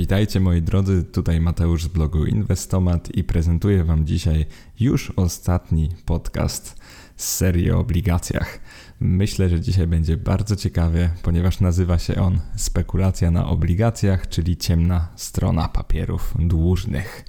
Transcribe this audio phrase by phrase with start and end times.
[0.00, 4.46] Witajcie moi drodzy, tutaj Mateusz z blogu Inwestomat i prezentuję Wam dzisiaj
[4.80, 6.80] już ostatni podcast
[7.16, 8.60] z serii o obligacjach.
[9.00, 15.08] Myślę, że dzisiaj będzie bardzo ciekawie, ponieważ nazywa się on Spekulacja na obligacjach, czyli ciemna
[15.16, 17.24] strona papierów dłużnych.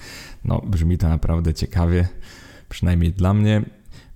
[0.45, 2.07] No, brzmi to naprawdę ciekawie,
[2.69, 3.61] przynajmniej dla mnie.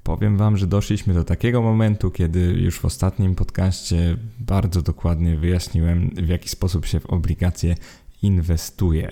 [0.04, 6.10] Powiem Wam, że doszliśmy do takiego momentu, kiedy już w ostatnim podcaście bardzo dokładnie wyjaśniłem,
[6.10, 7.76] w jaki sposób się w obligacje
[8.26, 9.10] inwestuje.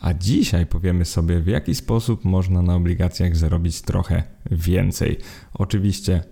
[0.00, 5.18] A dzisiaj powiemy sobie, w jaki sposób można na obligacjach zarobić trochę więcej.
[5.54, 6.24] Oczywiście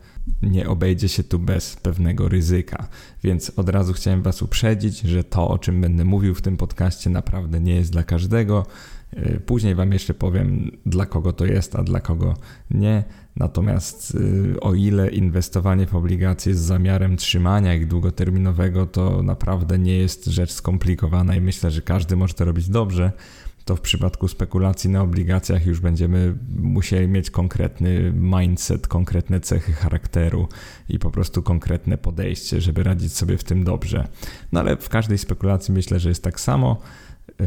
[0.43, 2.89] nie obejdzie się tu bez pewnego ryzyka,
[3.23, 7.11] więc od razu chciałem Was uprzedzić, że to, o czym będę mówił w tym podcaście,
[7.11, 8.67] naprawdę nie jest dla każdego.
[9.13, 12.35] Y, później Wam jeszcze powiem, dla kogo to jest, a dla kogo
[12.71, 13.05] nie.
[13.37, 19.99] Natomiast y, o ile inwestowanie w obligacje z zamiarem trzymania ich długoterminowego to naprawdę nie
[19.99, 23.13] jest rzecz skomplikowana i myślę, że każdy może to robić dobrze,
[23.65, 30.49] to w przypadku spekulacji na obligacjach już będziemy musieli mieć konkretny mindset, konkretne cechy charakteru
[30.89, 34.09] i po prostu konkretne podejście, żeby radzić sobie w tym dobrze.
[34.53, 36.81] No ale w każdej spekulacji myślę, że jest tak samo.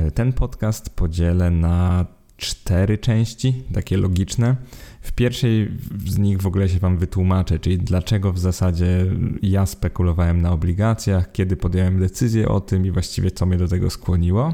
[0.07, 2.05] Y, ten podcast podzielę na
[2.37, 4.55] cztery części, takie logiczne.
[5.03, 5.71] W pierwszej
[6.05, 9.05] z nich w ogóle się Wam wytłumaczę, czyli dlaczego w zasadzie
[9.41, 13.89] ja spekulowałem na obligacjach, kiedy podjąłem decyzję o tym i właściwie co mnie do tego
[13.89, 14.53] skłoniło.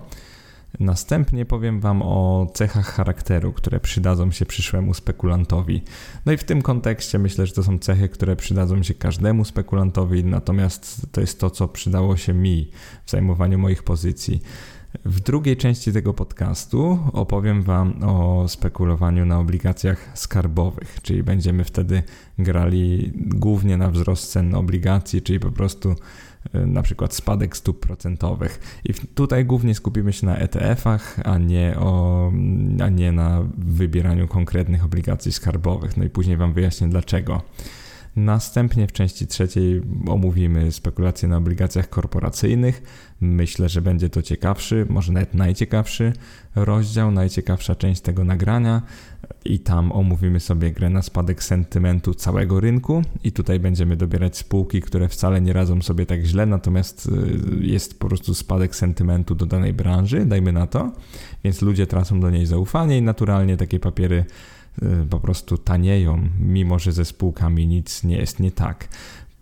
[0.80, 5.82] Następnie powiem Wam o cechach charakteru, które przydadzą się przyszłemu spekulantowi.
[6.26, 10.24] No i w tym kontekście myślę, że to są cechy, które przydadzą się każdemu spekulantowi,
[10.24, 12.72] natomiast to jest to, co przydało się mi
[13.06, 14.42] w zajmowaniu moich pozycji.
[15.06, 22.04] W drugiej części tego podcastu opowiem Wam o spekulowaniu na obligacjach skarbowych, czyli będziemy wtedy
[22.40, 25.96] grali głównie na wzrost cen obligacji, czyli po prostu
[26.54, 28.82] e, na przykład spadek stóp procentowych.
[28.86, 32.32] I tutaj głównie skupimy się na ETF-ach, a nie, o,
[32.84, 35.98] a nie na wybieraniu konkretnych obligacji skarbowych.
[35.98, 37.42] No i później Wam wyjaśnię dlaczego.
[38.16, 42.82] Następnie w części trzeciej omówimy spekulacje na obligacjach korporacyjnych.
[43.22, 46.14] Myślę, że będzie to ciekawszy, może nawet najciekawszy
[46.56, 48.82] rozdział, najciekawsza część tego nagrania.
[49.46, 53.02] I tam omówimy sobie grę na spadek sentymentu całego rynku.
[53.24, 58.00] I tutaj będziemy dobierać spółki, które wcale nie radzą sobie tak źle, natomiast y, jest
[58.00, 60.92] po prostu spadek sentymentu do danej branży, dajmy na to.
[61.44, 64.26] Więc ludzie tracą do niej zaufanie i naturalnie takie papiery
[65.10, 68.88] po prostu tanieją, mimo że ze spółkami nic nie jest nie tak.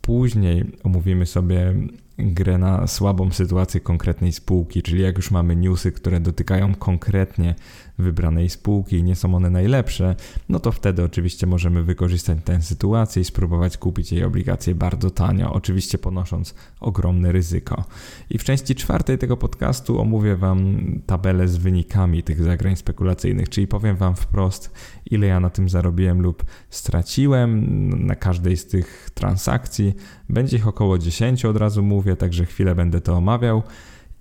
[0.01, 1.73] Później omówimy sobie
[2.17, 7.55] grę na słabą sytuację konkretnej spółki, czyli jak już mamy newsy, które dotykają konkretnie
[7.99, 10.15] wybranej spółki i nie są one najlepsze,
[10.49, 15.53] no to wtedy oczywiście możemy wykorzystać tę sytuację i spróbować kupić jej obligacje bardzo tanio,
[15.53, 17.83] oczywiście ponosząc ogromne ryzyko.
[18.29, 23.67] I w części czwartej tego podcastu omówię Wam tabelę z wynikami tych zagrań spekulacyjnych, czyli
[23.67, 24.71] powiem Wam wprost,
[25.11, 27.67] ile ja na tym zarobiłem lub straciłem
[28.05, 29.93] na każdej z tych transakcji.
[30.29, 33.63] Będzie ich około 10, od razu mówię, także chwilę będę to omawiał.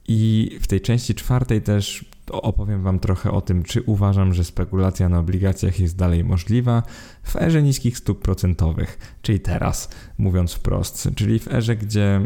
[0.08, 5.08] I w tej części czwartej też opowiem Wam trochę o tym, czy uważam, że spekulacja
[5.08, 6.82] na obligacjach jest dalej możliwa
[7.22, 9.88] w erze niskich stóp procentowych, czyli teraz,
[10.18, 12.20] mówiąc wprost, czyli w erze, gdzie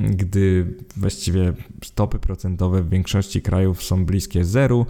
[0.00, 1.52] gdy właściwie
[1.84, 4.86] stopy procentowe w większości krajów są bliskie zeru,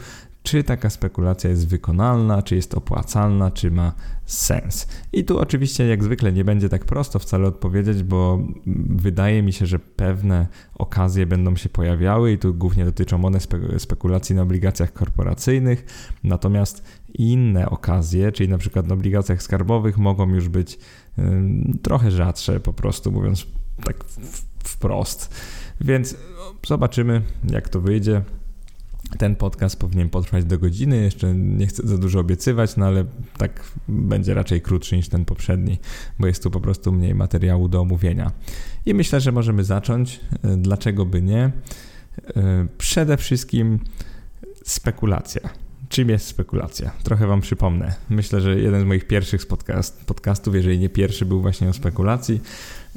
[0.50, 3.92] czy taka spekulacja jest wykonalna, czy jest opłacalna, czy ma
[4.26, 4.86] sens.
[5.12, 8.38] I tu oczywiście jak zwykle nie będzie tak prosto wcale odpowiedzieć, bo
[8.86, 13.38] wydaje mi się, że pewne okazje będą się pojawiały i tu głównie dotyczą one
[13.78, 15.84] spekulacji na obligacjach korporacyjnych,
[16.24, 16.84] natomiast
[17.14, 20.78] inne okazje, czyli na przykład na obligacjach skarbowych mogą już być
[21.82, 23.46] trochę rzadsze po prostu mówiąc
[23.84, 24.04] tak
[24.64, 25.34] wprost.
[25.80, 26.16] Więc
[26.66, 28.22] zobaczymy jak to wyjdzie.
[29.18, 30.96] Ten podcast powinien potrwać do godziny.
[30.96, 33.04] Jeszcze nie chcę za dużo obiecywać, no ale
[33.38, 35.78] tak będzie raczej krótszy niż ten poprzedni,
[36.18, 38.32] bo jest tu po prostu mniej materiału do omówienia.
[38.86, 40.20] I myślę, że możemy zacząć.
[40.42, 41.52] E, dlaczego by nie?
[42.36, 43.78] E, przede wszystkim
[44.64, 45.50] spekulacja.
[45.88, 46.90] Czym jest spekulacja?
[47.02, 47.94] Trochę Wam przypomnę.
[48.10, 52.40] Myślę, że jeden z moich pierwszych podcast, podcastów, jeżeli nie pierwszy, był właśnie o spekulacji.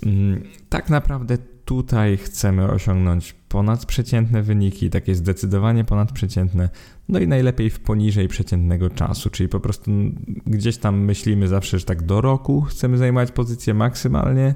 [0.05, 6.69] Mm, tak naprawdę tutaj chcemy osiągnąć ponadprzeciętne wyniki, takie zdecydowanie ponadprzeciętne,
[7.09, 9.91] no i najlepiej w poniżej przeciętnego czasu, czyli po prostu
[10.45, 14.53] gdzieś tam myślimy zawsze, że tak do roku chcemy zajmować pozycję maksymalnie,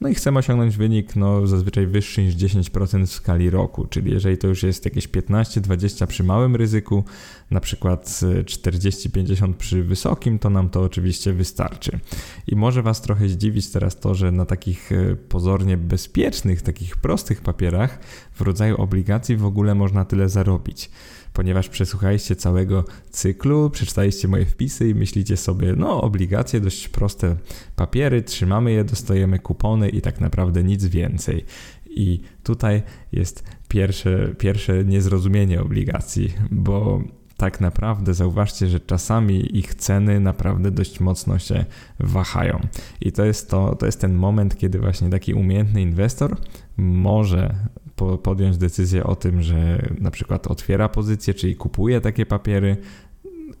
[0.00, 4.38] no i chcemy osiągnąć wynik no, zazwyczaj wyższy niż 10% w skali roku, czyli jeżeli
[4.38, 7.04] to już jest jakieś 15-20 przy małym ryzyku,
[7.50, 8.06] na przykład
[8.44, 11.98] 40-50 przy wysokim, to nam to oczywiście wystarczy.
[12.46, 17.40] I może Was trochę zdziwić teraz to, że na takich e, pozornie bezpiecznych, takich prostych
[17.40, 17.98] papierach
[18.32, 20.90] w rodzaju obligacji w ogóle można tyle zarobić
[21.32, 27.36] ponieważ przesłuchaliście całego cyklu, przeczytaliście moje wpisy i myślicie sobie, no obligacje, dość proste
[27.76, 31.44] papiery, trzymamy je, dostajemy kupony i tak naprawdę nic więcej.
[31.90, 32.82] I tutaj
[33.12, 37.02] jest pierwsze, pierwsze niezrozumienie obligacji, bo
[37.38, 41.64] tak naprawdę zauważcie, że czasami ich ceny naprawdę dość mocno się
[42.00, 42.60] wahają.
[43.00, 46.36] I to jest, to, to jest ten moment, kiedy właśnie taki umiejętny inwestor
[46.76, 47.54] może
[47.98, 52.76] po, podjąć decyzję o tym, że na przykład otwiera pozycję, czyli kupuje takie papiery,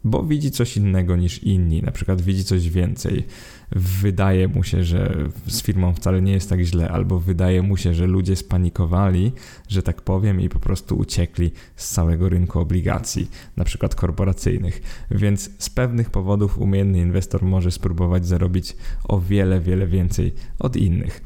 [0.04, 3.24] bo widzi coś innego niż inni, na przykład widzi coś więcej.
[3.72, 5.14] Wydaje mu się, że
[5.46, 9.32] z firmą wcale nie jest tak źle, albo wydaje mu się, że ludzie spanikowali,
[9.68, 14.82] że tak powiem, i po prostu uciekli z całego rynku obligacji, na przykład korporacyjnych.
[15.10, 21.22] Więc z pewnych powodów umiejętny inwestor może spróbować zarobić o wiele, wiele więcej od innych.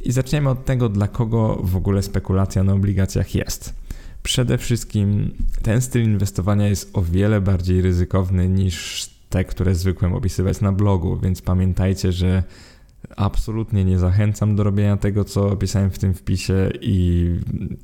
[0.00, 3.74] I zaczniemy od tego, dla kogo w ogóle spekulacja na obligacjach jest.
[4.22, 5.30] Przede wszystkim
[5.62, 11.16] ten styl inwestowania jest o wiele bardziej ryzykowny niż te, które zwykłem opisywać na blogu,
[11.16, 12.42] więc pamiętajcie, że
[13.16, 17.30] absolutnie nie zachęcam do robienia tego, co opisałem w tym wpisie i,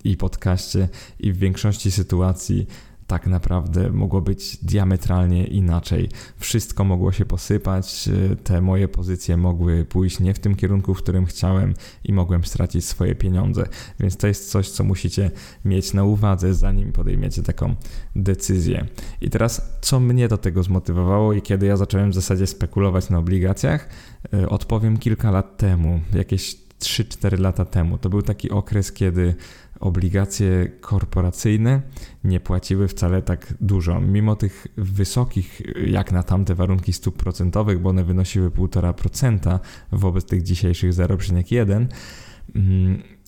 [0.05, 0.89] i podcaście,
[1.21, 2.67] i w większości sytuacji
[3.07, 6.09] tak naprawdę mogło być diametralnie inaczej.
[6.37, 10.99] Wszystko mogło się posypać, y, te moje pozycje mogły pójść nie w tym kierunku, w
[10.99, 11.75] którym chciałem
[12.05, 13.69] i mogłem stracić swoje pieniądze.
[14.01, 15.31] Więc to jest coś, co musicie
[15.65, 17.75] mieć na uwadze, zanim podejmiecie taką
[18.17, 18.87] decyzję.
[19.21, 23.19] I teraz, co mnie do tego zmotywowało i kiedy ja zacząłem w zasadzie spekulować na
[23.19, 23.89] obligacjach,
[24.35, 27.99] y, odpowiem kilka lat temu, jakieś 3-4 lata temu.
[27.99, 29.35] To był taki okres, kiedy
[29.81, 31.83] obligacje korporacyjne
[32.25, 34.01] nie płaciły wcale tak dużo.
[34.01, 39.59] Mimo tych wysokich, jak na tamte warunki stóp procentowych, bo one wynosiły 1,5%
[39.93, 41.87] wobec tych dzisiejszych 0,1%,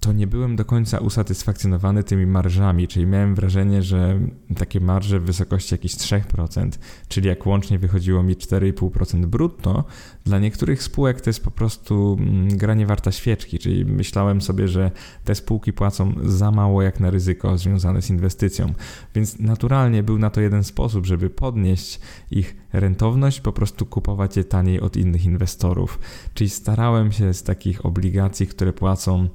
[0.01, 4.21] to nie byłem do końca usatysfakcjonowany tymi marżami, czyli miałem wrażenie, że
[4.57, 6.71] takie marże w wysokości jakichś 3%,
[7.09, 9.85] czyli jak łącznie wychodziło mi 4,5% brutto,
[10.25, 14.91] dla niektórych spółek to jest po prostu mm, granie warta świeczki, czyli myślałem sobie, że
[15.25, 18.73] te spółki płacą za mało jak na ryzyko związane z inwestycją,
[19.15, 24.45] więc naturalnie był na to jeden sposób, żeby podnieść ich rentowność, po prostu kupować je
[24.45, 25.99] taniej od innych inwestorów,
[26.35, 29.29] czyli starałem się z takich obligacji, które płacą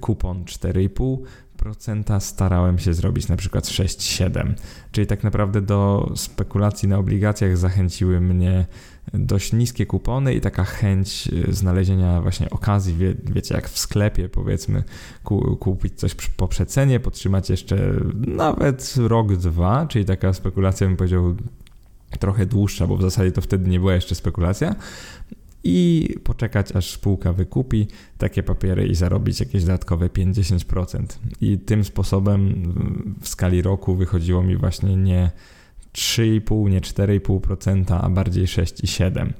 [0.00, 4.54] kupon 4,5%, starałem się zrobić na przykład 6,7%.
[4.92, 8.66] Czyli tak naprawdę do spekulacji na obligacjach zachęciły mnie
[9.14, 14.28] dość niskie kupony i taka chęć y, znalezienia właśnie okazji, wie, wiecie, jak w sklepie
[14.28, 14.82] powiedzmy,
[15.60, 17.94] kupić coś po przecenie, podtrzymać jeszcze
[18.26, 21.34] nawet rok, dwa, czyli taka spekulacja bym powiedział
[22.18, 24.74] trochę dłuższa, bo w zasadzie to wtedy nie była jeszcze spekulacja,
[25.64, 27.86] i poczekać, aż spółka wykupi
[28.18, 31.04] takie papiery i zarobić jakieś dodatkowe 50%.
[31.40, 32.72] I tym sposobem
[33.20, 35.30] w skali roku wychodziło mi właśnie nie
[35.92, 39.32] 3,5, nie 4,5%, a bardziej 6,7%.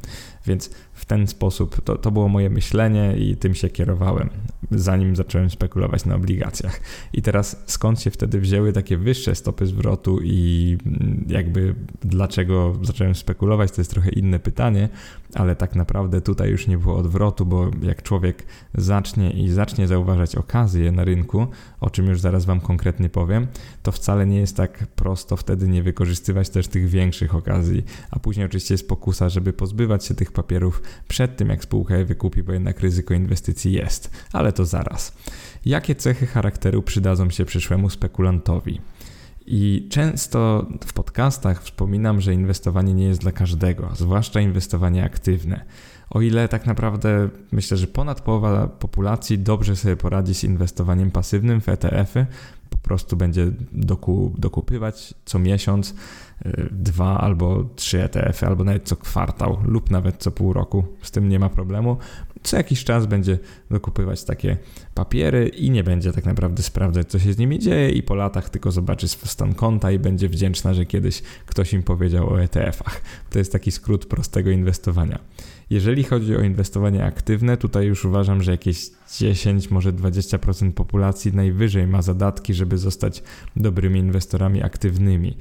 [0.46, 0.70] Więc
[1.04, 4.30] w ten sposób to, to było moje myślenie i tym się kierowałem,
[4.70, 6.80] zanim zacząłem spekulować na obligacjach.
[7.12, 13.14] I teraz skąd się wtedy wzięły takie wyższe stopy zwrotu i mm, jakby dlaczego zacząłem
[13.14, 14.88] spekulować, to jest trochę inne pytanie,
[15.34, 20.36] ale tak naprawdę tutaj już nie było odwrotu, bo jak człowiek zacznie i zacznie zauważać
[20.36, 21.46] okazje na rynku,
[21.80, 23.46] o czym już zaraz Wam konkretnie powiem,
[23.82, 28.46] to wcale nie jest tak prosto wtedy nie wykorzystywać też tych większych okazji, a później
[28.46, 32.52] oczywiście jest pokusa, żeby pozbywać się tych papierów przed tym, jak spółka je wykupi, bo
[32.52, 35.16] jednak ryzyko inwestycji jest, ale to zaraz.
[35.66, 38.80] Jakie cechy charakteru przydadzą się przyszłemu spekulantowi?
[39.46, 45.64] I często w podcastach wspominam, że inwestowanie nie jest dla każdego, zwłaszcza inwestowanie aktywne.
[46.10, 51.60] O ile tak naprawdę myślę, że ponad połowa populacji dobrze sobie poradzi z inwestowaniem pasywnym
[51.60, 52.26] w ETF-y,
[52.70, 55.94] po prostu będzie doku, dokupywać co miesiąc
[56.70, 60.84] dwa albo trzy ETF-y, albo nawet co kwartał, lub nawet co pół roku.
[61.02, 61.96] Z tym nie ma problemu.
[62.42, 63.38] Co jakiś czas będzie
[63.70, 64.56] dokupywać takie
[64.94, 68.50] papiery i nie będzie tak naprawdę sprawdzać, co się z nimi dzieje, i po latach
[68.50, 73.00] tylko zobaczy stan konta i będzie wdzięczna, że kiedyś ktoś im powiedział o ETF-ach.
[73.30, 75.18] To jest taki skrót prostego inwestowania.
[75.70, 81.86] Jeżeli chodzi o inwestowanie aktywne, tutaj już uważam, że jakieś 10, może 20% populacji najwyżej
[81.86, 83.22] ma zadatki, żeby zostać
[83.56, 85.36] dobrymi inwestorami aktywnymi.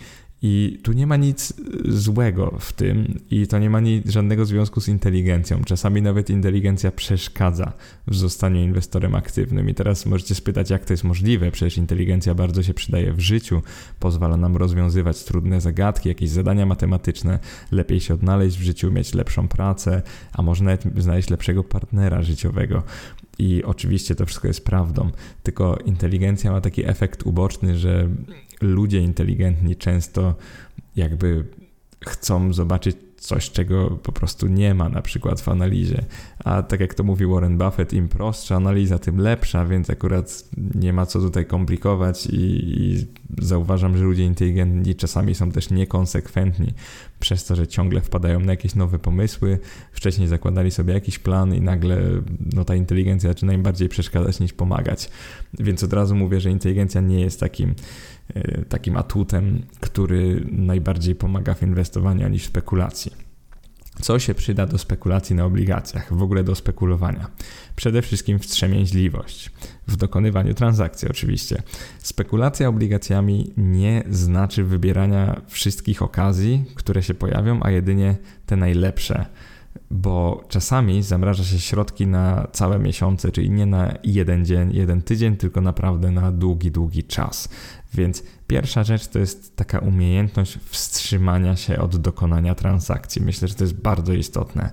[0.45, 1.53] I tu nie ma nic
[1.85, 5.63] złego w tym i to nie ma nic, żadnego związku z inteligencją.
[5.63, 7.73] Czasami nawet inteligencja przeszkadza
[8.07, 9.69] w zostaniu inwestorem aktywnym.
[9.69, 11.51] I teraz możecie spytać, jak to jest możliwe?
[11.51, 13.61] Przecież inteligencja bardzo się przydaje w życiu,
[13.99, 17.39] pozwala nam rozwiązywać trudne zagadki, jakieś zadania matematyczne,
[17.71, 20.01] lepiej się odnaleźć w życiu, mieć lepszą pracę,
[20.33, 22.83] a może nawet znaleźć lepszego partnera życiowego.
[23.39, 25.11] I oczywiście to wszystko jest prawdą,
[25.43, 28.09] tylko inteligencja ma taki efekt uboczny, że
[28.63, 30.35] ludzie inteligentni często
[30.95, 31.45] jakby
[32.05, 36.03] chcą zobaczyć coś, czego po prostu nie ma na przykład w analizie.
[36.43, 40.43] A tak jak to mówi Warren Buffett, im prostsza analiza, tym lepsza, więc akurat
[40.75, 46.73] nie ma co tutaj komplikować i, i zauważam, że ludzie inteligentni czasami są też niekonsekwentni
[47.19, 49.59] przez to, że ciągle wpadają na jakieś nowe pomysły,
[49.91, 52.01] wcześniej zakładali sobie jakiś plan i nagle
[52.53, 55.09] no, ta inteligencja zaczyna im bardziej przeszkadzać niż pomagać.
[55.59, 57.75] Więc od razu mówię, że inteligencja nie jest takim
[58.69, 63.11] takim atutem, który najbardziej pomaga w inwestowaniu niż w spekulacji.
[64.01, 67.27] Co się przyda do spekulacji na obligacjach, w ogóle do spekulowania?
[67.75, 69.51] Przede wszystkim wstrzemięźliwość
[69.87, 71.63] w dokonywaniu transakcji, oczywiście.
[71.99, 78.15] Spekulacja obligacjami nie znaczy wybierania wszystkich okazji, które się pojawią, a jedynie
[78.45, 79.25] te najlepsze
[79.91, 85.37] bo czasami zamraża się środki na całe miesiące, czyli nie na jeden dzień, jeden tydzień,
[85.37, 87.49] tylko naprawdę na długi, długi czas.
[87.93, 93.21] Więc pierwsza rzecz to jest taka umiejętność wstrzymania się od dokonania transakcji.
[93.21, 94.71] Myślę, że to jest bardzo istotne.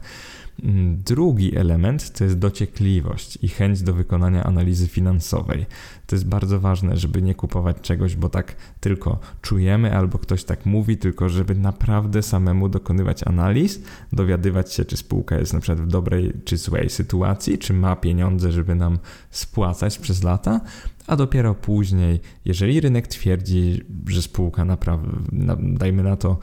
[1.05, 5.67] Drugi element to jest dociekliwość i chęć do wykonania analizy finansowej.
[6.07, 10.67] To jest bardzo ważne, żeby nie kupować czegoś, bo tak tylko czujemy albo ktoś tak
[10.67, 13.81] mówi, tylko żeby naprawdę samemu dokonywać analiz,
[14.13, 18.53] dowiadywać się, czy spółka jest na przykład w dobrej czy złej sytuacji, czy ma pieniądze,
[18.53, 18.99] żeby nam
[19.31, 20.61] spłacać przez lata,
[21.07, 25.11] a dopiero później, jeżeli rynek twierdzi, że spółka naprawdę,
[25.59, 26.39] dajmy na to,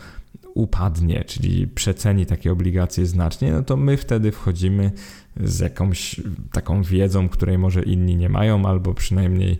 [0.57, 4.91] upadnie, czyli przeceni takie obligacje znacznie, no to my wtedy wchodzimy
[5.43, 6.21] z jakąś
[6.51, 9.59] taką wiedzą, której może inni nie mają, albo przynajmniej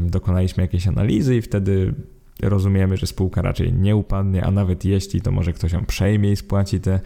[0.00, 1.94] dokonaliśmy jakiejś analizy i wtedy
[2.42, 6.36] rozumiemy, że spółka raczej nie upadnie, a nawet jeśli, to może ktoś ją przejmie i
[6.36, 7.00] spłaci te,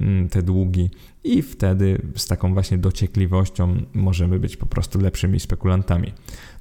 [0.00, 0.90] mm, te długi
[1.24, 6.12] i wtedy z taką właśnie dociekliwością możemy być po prostu lepszymi spekulantami.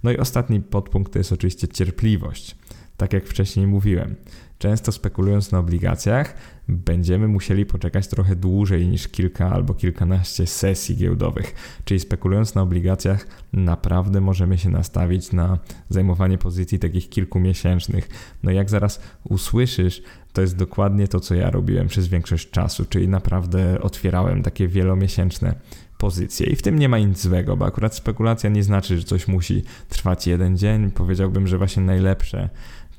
[0.03, 2.55] No i ostatni podpunkt to jest oczywiście cierpliwość.
[2.97, 4.15] Tak jak wcześniej mówiłem,
[4.61, 6.35] często spekulując na obligacjach,
[6.67, 11.55] będziemy musieli poczekać trochę dłużej niż kilka albo kilkanaście sesji giełdowych.
[11.85, 15.57] Czyli spekulując na obligacjach, naprawdę możemy się nastawić na
[15.89, 18.09] zajmowanie pozycji takich kilkumiesięcznych.
[18.43, 20.03] No jak zaraz usłyszysz,
[20.33, 25.55] to jest dokładnie to, co ja robiłem przez większość czasu, czyli naprawdę otwierałem takie wielomiesięczne
[25.97, 26.47] pozycje.
[26.47, 29.63] I w tym nie ma nic złego, bo akurat spekulacja nie znaczy, że coś musi
[29.89, 30.91] trwać jeden dzień.
[30.91, 32.49] Powiedziałbym, że właśnie najlepsze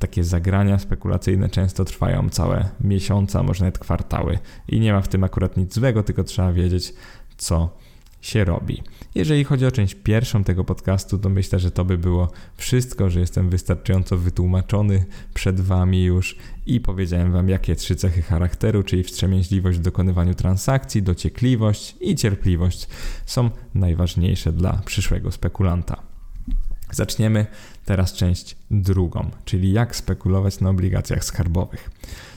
[0.02, 4.38] takie zagrania spekulacyjne często trwają całe miesiące, a może nawet kwartały.
[4.68, 6.94] I nie ma w tym akurat nic złego, tylko trzeba wiedzieć,
[7.36, 7.76] co
[8.20, 8.82] się robi.
[9.14, 13.20] Jeżeli chodzi o część pierwszą tego podcastu, to myślę, że to by było wszystko, że
[13.20, 15.04] jestem wystarczająco wytłumaczony
[15.34, 21.02] przed Wami już i powiedziałem Wam, jakie trzy cechy charakteru, czyli wstrzemięźliwość w dokonywaniu transakcji,
[21.02, 22.88] dociekliwość i cierpliwość
[23.26, 26.11] są najważniejsze dla przyszłego spekulanta.
[26.92, 27.46] Zaczniemy
[27.84, 31.90] teraz część drugą, czyli jak spekulować na obligacjach skarbowych.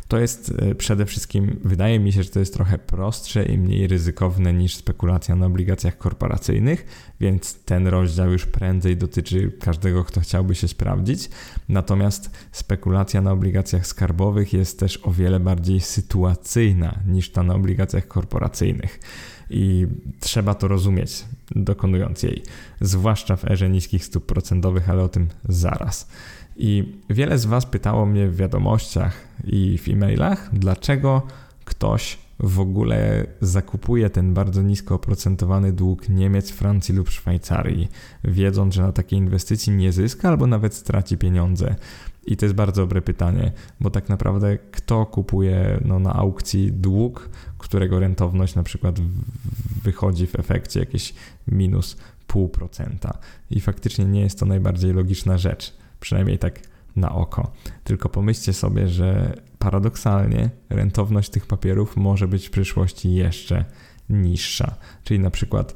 [0.08, 3.88] To jest e, przede wszystkim, wydaje mi się, że to jest trochę prostsze i mniej
[3.88, 6.86] ryzykowne niż spekulacja na obligacjach korporacyjnych,
[7.20, 11.30] więc ten rozdział już prędzej dotyczy każdego, kto chciałby się sprawdzić.
[11.70, 18.08] Natomiast spekulacja na obligacjach skarbowych jest też o wiele bardziej sytuacyjna niż ta na obligacjach
[18.08, 19.00] korporacyjnych
[19.50, 19.88] i
[20.20, 21.25] trzeba to rozumieć,
[21.56, 22.44] dokonując jej,
[22.82, 26.08] zwłaszcza w erze niskich stóp procentowych, ale o tym zaraz.
[26.58, 31.22] I wiele z Was pytało mnie w wiadomościach i w e-mailach, dlaczego
[31.66, 37.90] ktoś w ogóle zakupuje ten bardzo nisko oprocentowany dług Niemiec, Francji lub Szwajcarii,
[38.24, 41.75] wiedząc, że na takiej inwestycji nie zyska albo nawet straci pieniądze.
[42.25, 47.30] I to jest bardzo dobre pytanie, bo tak naprawdę kto kupuje no, na aukcji dług,
[47.66, 48.96] którego rentowność na przykład
[49.84, 51.14] wychodzi w efekcie jakieś
[51.48, 53.14] minus 0,5%.
[53.50, 56.60] I faktycznie nie jest to najbardziej logiczna rzecz, przynajmniej tak
[56.96, 57.52] na oko.
[57.84, 63.66] Tylko pomyślcie sobie, że paradoksalnie rentowność tych papierów może być w przyszłości jeszcze
[64.10, 64.76] niższa.
[65.04, 65.76] Czyli na przykład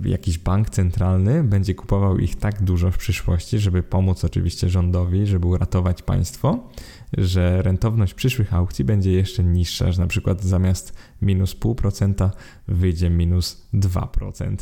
[0.00, 5.46] jakiś bank centralny będzie kupował ich tak dużo w przyszłości, żeby pomóc oczywiście rządowi, żeby
[5.46, 6.68] uratować państwo,
[7.18, 12.30] że rentowność przyszłych aukcji będzie jeszcze niższa, że na przykład zamiast minus 0,5%
[12.68, 14.56] wyjdzie minus 2%.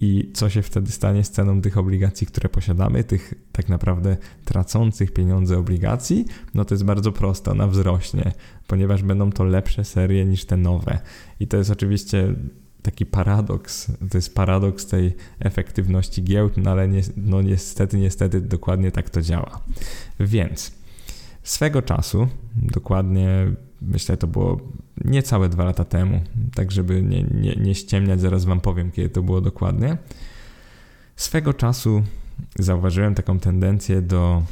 [0.00, 5.12] I co się wtedy stanie z ceną tych obligacji, które posiadamy, tych tak naprawdę tracących
[5.12, 6.24] pieniądze obligacji?
[6.54, 8.32] No to jest bardzo proste, ona wzrośnie,
[8.66, 10.98] ponieważ będą to lepsze serie niż te nowe.
[11.40, 12.34] I to jest oczywiście
[12.82, 18.92] taki paradoks, to jest paradoks tej efektywności giełd, no ale nie, no niestety, niestety dokładnie
[18.92, 19.60] tak to działa.
[20.20, 20.72] Więc
[21.46, 24.60] swego czasu, dokładnie myślę to było
[25.04, 26.20] niecałe dwa lata temu,
[26.54, 29.96] tak żeby nie, nie, nie ściemniać, zaraz wam powiem kiedy to było dokładnie.
[31.16, 32.02] Swego czasu
[32.58, 34.42] zauważyłem taką tendencję do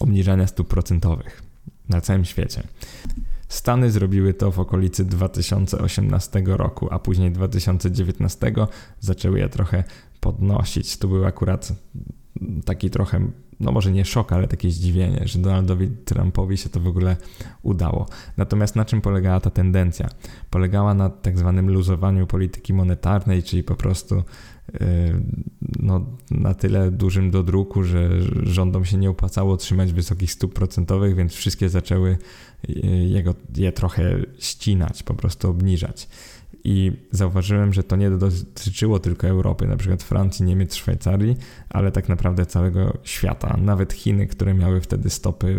[0.00, 1.42] obniżania stóp procentowych
[1.88, 2.62] na całym świecie.
[3.48, 8.52] Stany zrobiły to w okolicy 2018 roku, a później 2019
[9.00, 9.84] zaczęły je trochę
[10.20, 10.96] podnosić.
[10.96, 11.72] To był akurat
[12.64, 16.86] taki trochę, no może nie szok, ale takie zdziwienie, że Donaldowi Trumpowi się to w
[16.86, 17.16] ogóle
[17.62, 18.06] udało.
[18.36, 20.08] Natomiast na czym polegała ta tendencja?
[20.50, 24.22] Polegała na tak zwanym luzowaniu polityki monetarnej, czyli po prostu
[25.80, 28.10] no, na tyle dużym dodruku, że
[28.42, 32.18] rządom się nie opłacało trzymać wysokich stóp procentowych, więc wszystkie zaczęły
[33.06, 36.08] jego, je trochę ścinać, po prostu obniżać.
[36.68, 41.36] I zauważyłem, że to nie dotyczyło tylko Europy, na przykład Francji, Niemiec, Szwajcarii,
[41.68, 43.56] ale tak naprawdę całego świata.
[43.62, 45.56] Nawet Chiny, które miały wtedy stopy,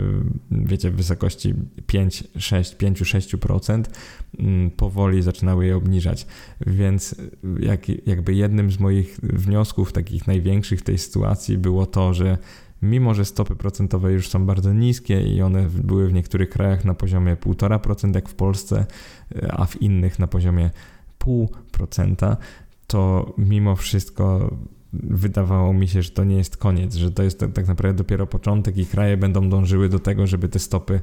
[0.52, 1.54] wiecie, w wysokości
[1.88, 3.84] 5, 6, 5-6%,
[4.78, 6.28] powoli zaczynały je obniżać.
[6.68, 7.16] Więc
[7.60, 12.38] jak, jakby jednym z moich wniosków, takich największych w tej sytuacji, było to, że
[12.82, 16.94] mimo że stopy procentowe już są bardzo niskie i one były w niektórych krajach na
[16.94, 18.86] poziomie 1,5%, jak w Polsce,
[19.50, 20.70] a w innych na poziomie
[21.20, 22.36] 0,5%,
[22.88, 24.52] to mimo wszystko
[24.94, 28.78] wydawało mi się, że to nie jest koniec, że to jest tak naprawdę dopiero początek
[28.78, 31.02] i kraje będą dążyły do tego, żeby te stopy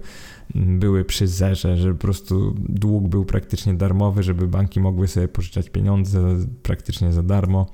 [0.55, 5.29] mm, były przy zerze, żeby po prostu dług był praktycznie darmowy, żeby banki mogły sobie
[5.29, 7.67] pożyczać pieniądze praktycznie za darmo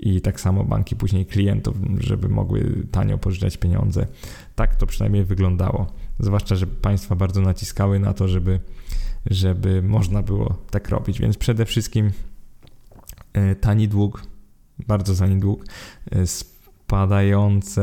[0.00, 4.06] i tak samo banki później klientów, żeby mogły tanio pożyczać pieniądze.
[4.54, 5.86] Tak to przynajmniej wyglądało.
[6.18, 8.60] Zwłaszcza, że państwa bardzo naciskały na to, żeby,
[9.30, 11.20] żeby można było tak robić.
[11.20, 12.10] Więc przede wszystkim
[13.32, 14.22] e, tani dług,
[14.86, 15.64] bardzo tani dług,
[16.10, 17.82] e, spadające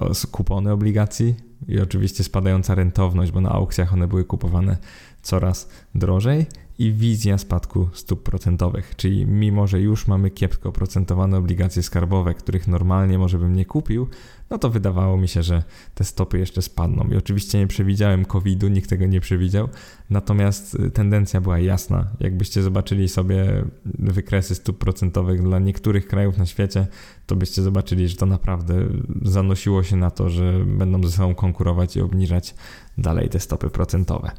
[0.00, 1.34] e, kupony obligacji
[1.68, 4.76] i oczywiście spadająca rentowność, bo na aukcjach one były kupowane
[5.22, 6.46] coraz drożej
[6.78, 12.68] i wizja spadku stóp procentowych, czyli mimo, że już mamy kiepsko oprocentowane obligacje skarbowe, których
[12.68, 14.08] normalnie może bym nie kupił,
[14.50, 15.62] no to wydawało mi się, że
[15.94, 17.08] te stopy jeszcze spadną.
[17.12, 19.68] I oczywiście nie przewidziałem COVID-u, nikt tego nie przewidział,
[20.10, 22.06] natomiast y, tendencja była jasna.
[22.20, 26.86] Jakbyście zobaczyli sobie wykresy stóp procentowych dla niektórych krajów na świecie,
[27.26, 28.74] to byście zobaczyli, że to naprawdę
[29.22, 32.54] zanosiło się na to, że będą ze sobą konkurować i obniżać
[32.98, 34.30] dalej te stopy procentowe.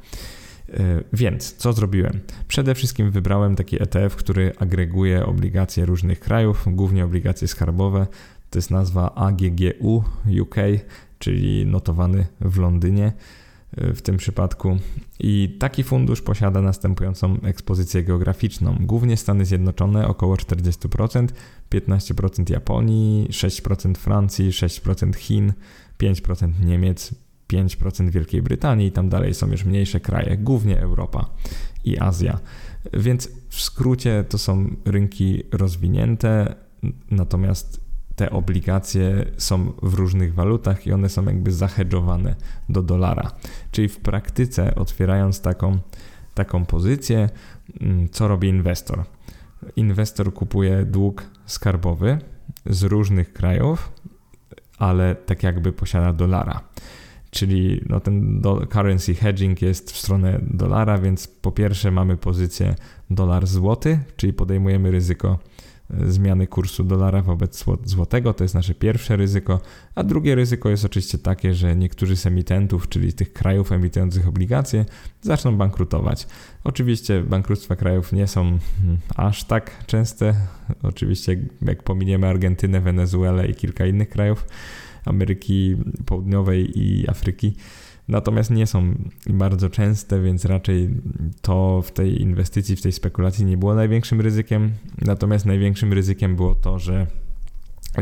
[0.75, 2.19] E, więc co zrobiłem?
[2.47, 8.07] Przede wszystkim wybrałem taki ETF, który agreguje obligacje różnych krajów, głównie obligacje skarbowe.
[8.49, 10.03] To jest nazwa AGGU
[10.41, 10.55] UK,
[11.19, 13.13] czyli notowany w Londynie
[13.77, 14.77] e, w tym przypadku.
[15.19, 18.75] I taki fundusz posiada następującą ekspozycję geograficzną.
[18.79, 21.27] Głównie Stany Zjednoczone około 40%,
[21.71, 25.53] 15% Japonii, 6% Francji, 6% Chin,
[25.99, 31.29] 5% Niemiec, 5% Wielkiej Brytanii i tam dalej są już mniejsze kraje, głównie Europa
[31.83, 32.39] i Azja.
[32.93, 36.55] Więc w skrócie to są rynki rozwinięte,
[37.11, 42.35] natomiast te obligacje są w różnych walutach i one są jakby zahedżowane
[42.69, 43.31] do dolara.
[43.71, 45.79] Czyli w praktyce, otwierając taką,
[46.33, 47.29] taką pozycję,
[47.81, 49.03] mm, co robi inwestor?
[49.75, 52.19] Inwestor kupuje dług skarbowy
[52.65, 53.91] z różnych krajów,
[54.77, 56.61] ale tak jakby posiada dolara
[57.35, 62.75] czyli no ten currency hedging jest w stronę dolara, więc po pierwsze mamy pozycję
[63.09, 65.39] dolar złoty, czyli podejmujemy ryzyko
[65.89, 69.61] e, zmiany kursu dolara wobec złotego, to jest nasze pierwsze ryzyko,
[69.95, 74.85] a drugie ryzyko jest oczywiście takie, że niektórzy z emitentów, czyli tych krajów emitujących obligacje,
[75.21, 76.27] zaczną bankrutować.
[76.63, 80.35] Oczywiście bankructwa krajów nie są hmm, aż tak częste,
[80.83, 84.45] oczywiście jak pominiemy Argentynę, Wenezuelę i kilka innych krajów,
[85.05, 87.53] Ameryki Południowej i Afryki.
[88.07, 88.95] Natomiast nie są
[89.29, 90.89] bardzo częste, więc raczej
[91.41, 94.71] to w tej inwestycji, w tej spekulacji nie było największym ryzykiem.
[95.01, 97.07] Natomiast największym ryzykiem było to, że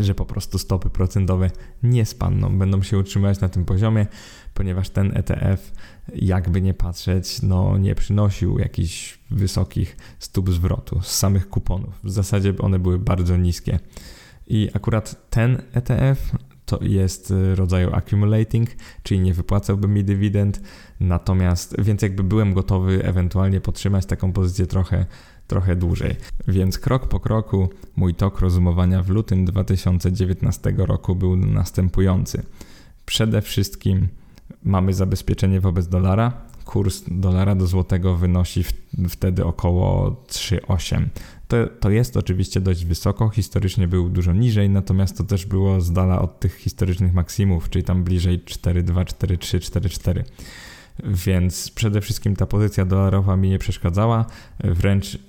[0.02, 1.52] że po prostu stopy procentowe
[1.84, 4.08] nie spadną, będą się utrzymywać na tym poziomie,
[4.54, 5.72] ponieważ ten ETF,
[6.16, 12.00] jakby nie patrzeć, no nie przynosił jakichś wysokich stóp zwrotu z samych kuponów.
[12.04, 13.80] W zasadzie one były bardzo niskie.
[14.48, 16.32] I akurat ten ETF
[16.66, 18.70] to jest y, rodzaju accumulating,
[19.04, 20.62] czyli nie wypłacałby mi dywidend,
[21.00, 25.06] natomiast więc jakby byłem gotowy ewentualnie podtrzymać taką pozycję trochę
[25.48, 26.16] trochę dłużej.
[26.48, 32.44] Więc krok po kroku mój tok rozumowania w lutym 2019 roku był następujący.
[33.06, 34.08] Przede wszystkim
[34.64, 36.34] mamy zabezpieczenie wobec dolara.
[36.66, 38.64] Kurs dolara do złotego wynosi
[39.10, 41.06] wtedy około 3,8.
[41.48, 45.92] To, to jest oczywiście dość wysoko, historycznie był dużo niżej, natomiast to też było z
[45.92, 50.24] dala od tych historycznych maksimów, czyli tam bliżej 4,2, 4,3, 4,4
[51.04, 54.26] więc przede wszystkim ta pozycja dolarowa mi nie przeszkadzała,
[54.64, 55.20] wręcz e,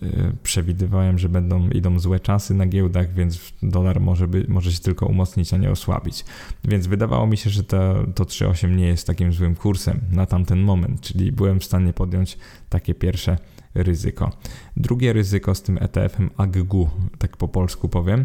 [0.43, 5.07] przewidywałem, że będą idą złe czasy na giełdach, więc dolar może, by, może się tylko
[5.07, 6.25] umocnić, a nie osłabić.
[6.65, 10.61] Więc wydawało mi się, że to, to 3,8 nie jest takim złym kursem na tamten
[10.61, 13.39] moment, czyli byłem w stanie podjąć takie pierwsze
[13.75, 14.33] ryzyko.
[14.77, 18.25] Drugie ryzyko z tym ETF-em AGGU, tak po polsku powiem,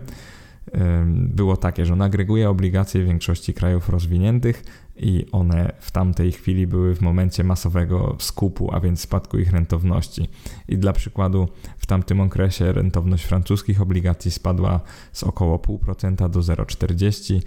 [1.14, 4.64] było takie, że on agreguje obligacje większości krajów rozwiniętych
[4.96, 10.30] i one w tamtej chwili były w momencie masowego skupu, a więc spadku ich rentowności.
[10.68, 14.80] I dla przykładu w tamtym okresie rentowność francuskich obligacji spadła
[15.12, 17.42] z około 0,5% do 0,40%.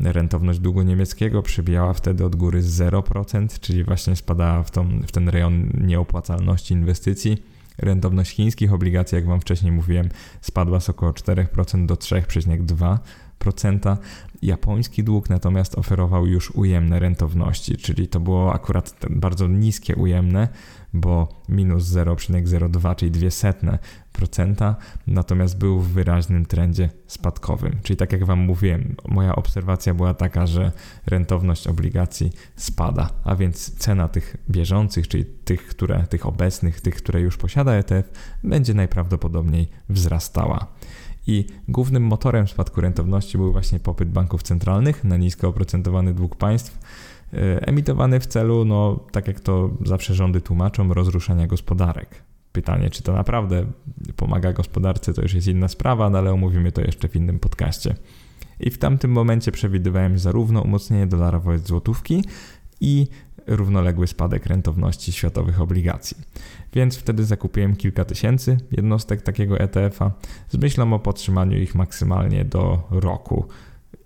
[0.00, 5.28] Rentowność długu niemieckiego przebijała wtedy od góry 0%, czyli właśnie spadała w, tą, w ten
[5.28, 7.42] rejon nieopłacalności inwestycji.
[7.78, 10.08] Rentowność chińskich obligacji, jak Wam wcześniej mówiłem,
[10.40, 12.98] spadła z około 4% do 3,2%.
[14.42, 20.48] Japoński dług natomiast oferował już ujemne rentowności, czyli to było akurat bardzo niskie ujemne,
[20.92, 24.74] bo minus 0,02, czyli 0,02%,
[25.06, 27.78] natomiast był w wyraźnym trendzie spadkowym.
[27.82, 30.72] Czyli tak jak Wam mówiłem, moja obserwacja była taka, że
[31.06, 37.20] rentowność obligacji spada, a więc cena tych bieżących, czyli tych, które, tych obecnych, tych, które
[37.20, 38.10] już posiada ETF,
[38.44, 40.66] będzie najprawdopodobniej wzrastała.
[41.26, 46.78] I głównym motorem spadku rentowności był właśnie popyt banków centralnych na nisko oprocentowany dług państw,
[47.32, 52.22] e, emitowany w celu, no tak jak to zawsze rządy tłumaczą, rozruszania gospodarek.
[52.52, 53.66] Pytanie, czy to naprawdę
[54.16, 57.94] pomaga gospodarce, to już jest inna sprawa, no ale omówimy to jeszcze w innym podcaście.
[58.60, 62.24] I w tamtym momencie przewidywałem zarówno umocnienie dolara wobec złotówki
[62.80, 63.06] i
[63.46, 66.16] równoległy spadek rentowności światowych obligacji.
[66.72, 70.10] Więc wtedy zakupiłem kilka tysięcy jednostek takiego ETF-a
[70.48, 73.44] z myślą o podtrzymaniu ich maksymalnie do roku.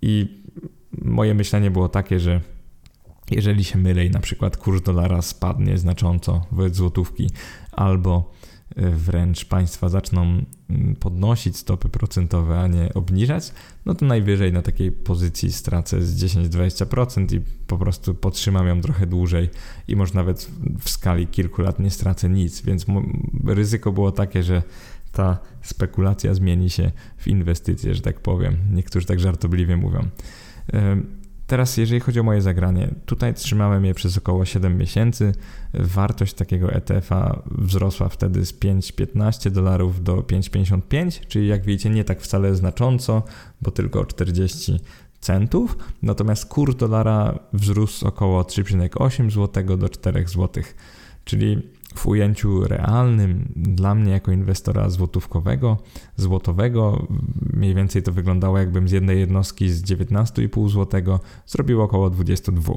[0.02, 0.42] I
[0.92, 2.40] moje myślenie było takie, że
[3.30, 7.30] jeżeli się mylę i na przykład kurs dolara spadnie znacząco wobec złotówki
[7.72, 8.32] albo
[8.76, 10.22] wręcz państwa zaczną
[10.70, 13.52] mm, podnosić stopy procentowe, a nie obniżać,
[13.86, 19.06] no to najwyżej na takiej pozycji stracę z 10-20% i po prostu potrzymam ją trochę
[19.06, 19.50] dłużej
[19.88, 22.86] i może nawet w skali kilku lat nie stracę nic, więc
[23.46, 24.62] ryzyko było takie, że
[25.12, 28.56] ta spekulacja zmieni się w inwestycje, że tak powiem.
[28.72, 30.08] Niektórzy tak żartobliwie mówią.
[31.50, 35.32] Teraz, jeżeli chodzi o moje zagranie, tutaj trzymałem je przez około 7 miesięcy.
[35.74, 42.20] Wartość takiego ETF-a wzrosła wtedy z 5,15 dolarów do 5,55, czyli jak widzicie, nie tak
[42.20, 43.22] wcale znacząco,
[43.62, 44.80] bo tylko 40
[45.20, 45.76] centów.
[46.02, 50.64] Natomiast kurs dolara wzrósł około 3,8 zł do 4 zł,
[51.24, 51.62] czyli
[51.94, 55.78] w ujęciu realnym dla mnie jako inwestora złotówkowego,
[56.16, 57.06] złotowego,
[57.52, 62.74] mniej więcej to wyglądało jakbym z jednej jednostki z 19,5 zł zrobił około 22.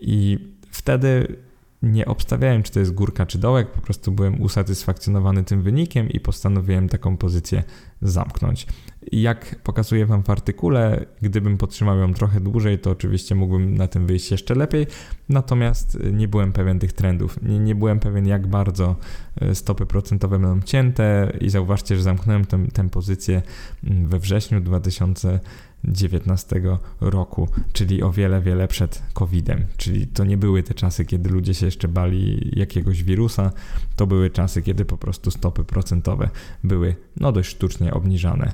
[0.00, 0.38] I
[0.70, 1.36] wtedy
[1.82, 6.20] nie obstawiałem, czy to jest górka, czy dołek, po prostu byłem usatysfakcjonowany tym wynikiem i
[6.20, 7.62] postanowiłem taką pozycję
[8.02, 8.66] zamknąć.
[9.12, 14.06] Jak pokazuję Wam w artykule, gdybym podtrzymał ją trochę dłużej, to oczywiście mógłbym na tym
[14.06, 14.86] wyjść jeszcze lepiej,
[15.28, 17.42] natomiast nie byłem pewien tych trendów.
[17.42, 18.96] Nie, nie byłem pewien, jak bardzo
[19.40, 23.42] e, stopy procentowe będą cięte i zauważcie, że zamknąłem tę pozycję
[23.84, 25.40] mm, we wrześniu 2000
[25.84, 26.60] 2019
[27.00, 29.64] roku, czyli o wiele, wiele przed COVID-em.
[29.76, 33.52] Czyli to nie były te czasy, kiedy ludzie się jeszcze bali jakiegoś wirusa,
[33.96, 36.30] to były czasy, kiedy po prostu stopy procentowe
[36.64, 38.52] były no dość sztucznie obniżane.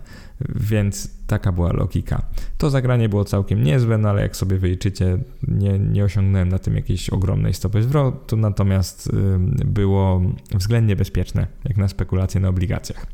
[0.48, 2.22] Więc taka była logika.
[2.58, 5.18] To zagranie było całkiem niezłe, no ale jak sobie wyliczycie,
[5.48, 9.12] nie, nie osiągnąłem na tym jakiejś ogromnej stopy zwrotu, natomiast
[9.64, 10.22] było
[10.54, 13.06] względnie bezpieczne, jak na spekulacje na obligacjach.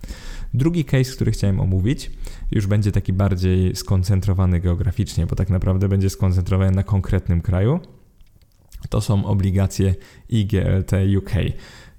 [0.54, 2.10] Drugi case, który chciałem omówić,
[2.50, 7.80] już będzie taki bardziej skoncentrowany geograficznie, bo tak naprawdę będzie skoncentrowany na konkretnym kraju.
[8.88, 9.94] To są obligacje
[10.28, 11.30] IGLT UK,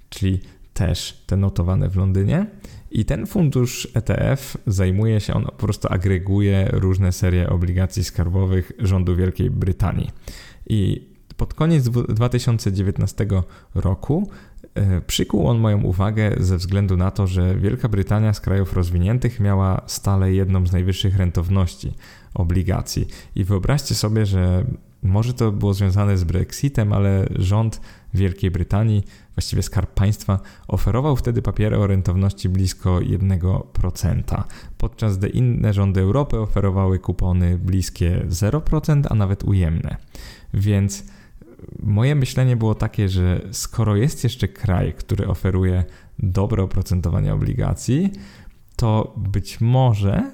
[0.08, 0.40] czyli
[0.74, 2.46] też te notowane w Londynie.
[2.92, 9.16] I ten fundusz ETF zajmuje się, on po prostu agreguje różne serie obligacji skarbowych rządu
[9.16, 10.10] Wielkiej Brytanii.
[10.66, 13.26] I pod koniec 2019
[13.74, 14.28] roku
[14.74, 19.40] E, przykuł on moją uwagę ze względu na to, że Wielka Brytania z krajów rozwiniętych
[19.40, 21.94] miała stale jedną z najwyższych rentowności
[22.34, 23.06] obligacji.
[23.34, 24.64] I wyobraźcie sobie, że
[25.02, 27.80] może to było związane z Brexitem, ale rząd
[28.14, 34.42] Wielkiej Brytanii, właściwie skarb państwa, oferował wtedy papiery o rentowności blisko 1%,
[34.78, 39.96] podczas gdy inne rządy Europy oferowały kupony bliskie 0%, a nawet ujemne.
[40.54, 41.04] Więc
[41.82, 45.84] moje myślenie było takie, że skoro jest jeszcze kraj, który oferuje
[46.18, 48.12] dobre oprocentowanie obligacji,
[48.76, 50.30] to być może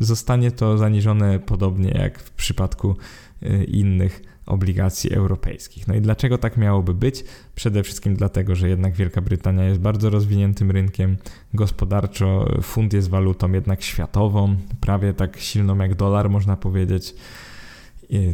[0.00, 2.96] zostanie to zaniżone podobnie jak w przypadku
[3.42, 5.88] y, innych obligacji europejskich.
[5.88, 7.24] No i dlaczego tak miałoby być?
[7.54, 11.16] Przede wszystkim dlatego, że jednak Wielka Brytania jest bardzo rozwiniętym rynkiem
[11.54, 17.14] gospodarczo, funt jest walutą jednak światową, prawie tak silną jak dolar można powiedzieć.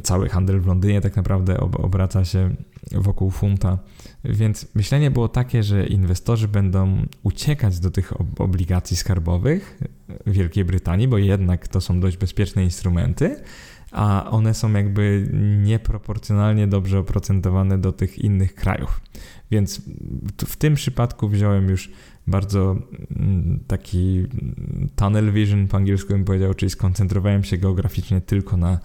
[0.03, 2.55] Cały handel w Londynie tak naprawdę obraca się
[2.93, 3.79] wokół funta.
[4.25, 9.79] Więc myślenie było takie, że inwestorzy będą uciekać do tych obligacji skarbowych
[10.27, 13.37] Wielkiej Brytanii, bo jednak to są dość bezpieczne instrumenty,
[13.93, 15.29] a one są jakby
[15.63, 19.01] nieproporcjonalnie dobrze oprocentowane do tych innych krajów.
[19.51, 19.83] Więc
[20.47, 21.91] w tym przypadku wziąłem już
[22.27, 22.77] bardzo
[23.17, 24.27] mm, taki
[24.97, 28.79] tunnel vision po angielsku bym powiedział, czyli skoncentrowałem się geograficznie tylko na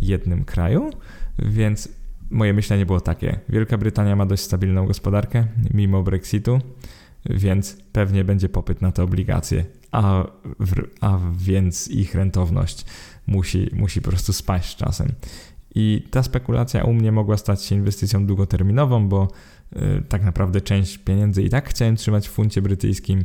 [0.00, 0.90] jednym kraju,
[1.38, 1.88] więc
[2.30, 6.60] moje myślenie było takie: Wielka Brytania ma dość stabilną gospodarkę mimo Brexitu,
[7.30, 10.24] więc pewnie będzie popyt na te obligacje, a,
[10.60, 12.84] w, a więc ich rentowność
[13.26, 15.12] musi, musi po prostu spaść z czasem.
[15.74, 19.28] I ta spekulacja u mnie mogła stać się inwestycją długoterminową, bo
[19.76, 23.24] y, tak naprawdę część pieniędzy i tak chciałem trzymać w funcie brytyjskim,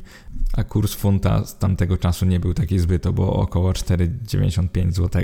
[0.53, 5.23] a kurs funta z tamtego czasu nie był taki zbyt, było około 4,95 zł.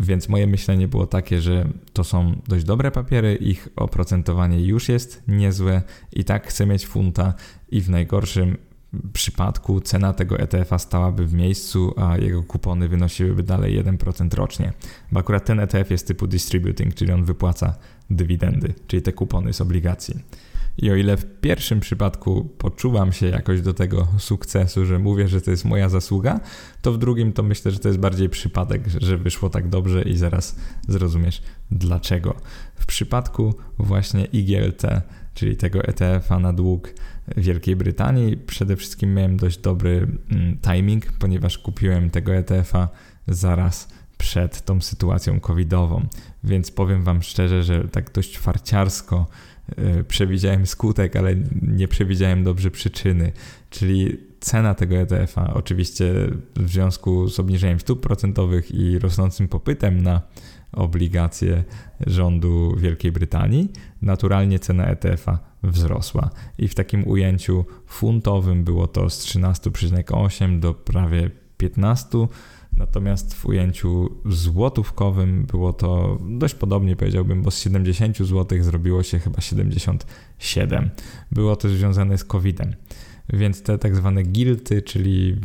[0.00, 5.22] Więc moje myślenie było takie, że to są dość dobre papiery, ich oprocentowanie już jest
[5.28, 7.34] niezłe i tak chcę mieć funta
[7.68, 8.56] i w najgorszym
[9.12, 14.72] przypadku cena tego ETF-a stałaby w miejscu, a jego kupony wynosiłyby dalej 1% rocznie.
[15.12, 17.74] Bo akurat ten ETF jest typu distributing, czyli on wypłaca
[18.10, 20.14] dywidendy, czyli te kupony z obligacji.
[20.78, 25.40] I o ile w pierwszym przypadku poczuwam się jakoś do tego sukcesu, że mówię, że
[25.40, 26.40] to jest moja zasługa,
[26.82, 30.16] to w drugim to myślę, że to jest bardziej przypadek, że wyszło tak dobrze i
[30.16, 30.56] zaraz
[30.88, 32.34] zrozumiesz dlaczego.
[32.74, 34.82] W przypadku właśnie IGLT,
[35.34, 36.94] czyli tego ETF-a na dług
[37.36, 42.88] Wielkiej Brytanii, przede wszystkim miałem dość dobry mm, timing, ponieważ kupiłem tego ETF-a
[43.28, 43.88] zaraz
[44.18, 46.06] przed tą sytuacją covidową,
[46.44, 49.26] więc powiem Wam szczerze, że tak dość farciarsko
[49.76, 53.32] E, przewidziałem skutek, ale nie przewidziałem dobrze przyczyny,
[53.70, 56.12] czyli cena tego ETF-a, oczywiście
[56.56, 60.22] w związku z obniżeniem stóp procentowych i rosnącym popytem na
[60.72, 61.64] obligacje
[62.06, 63.68] rządu Wielkiej Brytanii,
[64.02, 66.30] naturalnie cena ETF-a wzrosła.
[66.58, 72.08] I w takim ujęciu funtowym było to z 13,8 do prawie 15
[72.76, 79.18] Natomiast w ujęciu złotówkowym było to dość podobnie, powiedziałbym, bo z 70 zł zrobiło się
[79.18, 80.90] chyba 77.
[81.32, 82.74] Było to związane z COVID-em.
[83.32, 85.36] Więc te tak zwane gilty, czyli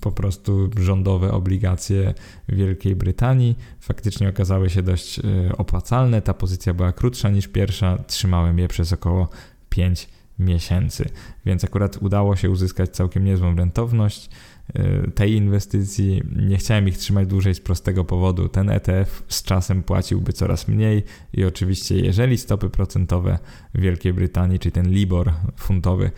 [0.00, 2.14] po prostu rządowe obligacje
[2.48, 5.22] Wielkiej Brytanii, faktycznie okazały się dość e,
[5.58, 6.22] opłacalne.
[6.22, 7.98] Ta pozycja była krótsza niż pierwsza.
[8.06, 9.28] Trzymałem je przez około
[9.68, 11.08] 5 miesięcy,
[11.46, 14.30] więc akurat udało się uzyskać całkiem niezłą rentowność.
[14.78, 16.22] Y, tej inwestycji.
[16.36, 18.48] Nie chciałem ich trzymać dłużej z prostego powodu.
[18.48, 23.38] Ten ETF z czasem płaciłby coraz mniej i oczywiście jeżeli stopy procentowe
[23.74, 26.10] w Wielkiej Brytanii, czy ten LIBOR funtowy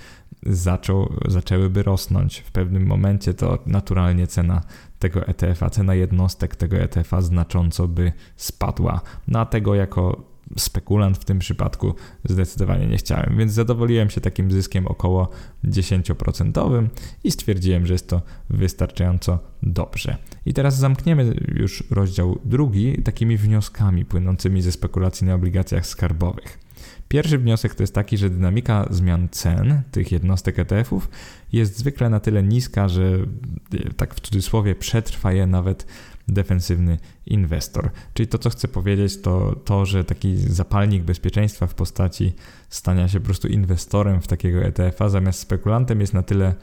[0.47, 4.62] zaczął, zaczęłyby rosnąć w pewnym momencie, to naturalnie cena
[4.99, 9.01] tego ETF-a, cena jednostek tego ETF-a znacząco by spadła.
[9.29, 14.51] Na no tego jako spekulant w tym przypadku zdecydowanie nie chciałem, więc zadowoliłem się takim
[14.51, 15.31] zyskiem około
[15.65, 16.89] 10%
[17.25, 20.17] i stwierdziłem, że jest to wystarczająco dobrze.
[20.47, 26.59] I teraz zamkniemy już rozdział drugi takimi wnioskami płynącymi ze spekulacji na obligacjach skarbowych.
[27.09, 31.09] Pierwszy wniosek to jest taki, że dynamika zmian cen tych jednostek ETF-ów
[31.53, 33.19] jest zwykle na tyle niska, że
[33.97, 35.87] tak w cudzysłowie przetrwa je nawet
[36.29, 37.91] defensywny inwestor.
[38.15, 42.33] Czyli to, co chcę powiedzieć, to to, że taki zapalnik bezpieczeństwa w postaci
[42.69, 46.55] stania się po prostu inwestorem w takiego ETF-a zamiast spekulantem jest na tyle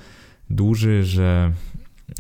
[0.49, 1.51] duży, że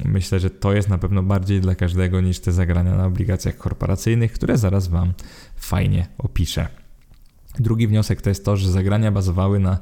[0.05, 4.33] myślę, że to jest na pewno bardziej dla każdego niż te zagrania na obligacjach korporacyjnych,
[4.33, 5.13] które zaraz Wam
[5.55, 6.67] fajnie opiszę.
[7.59, 9.79] Drugi wniosek to jest to, że zagrania bazowały na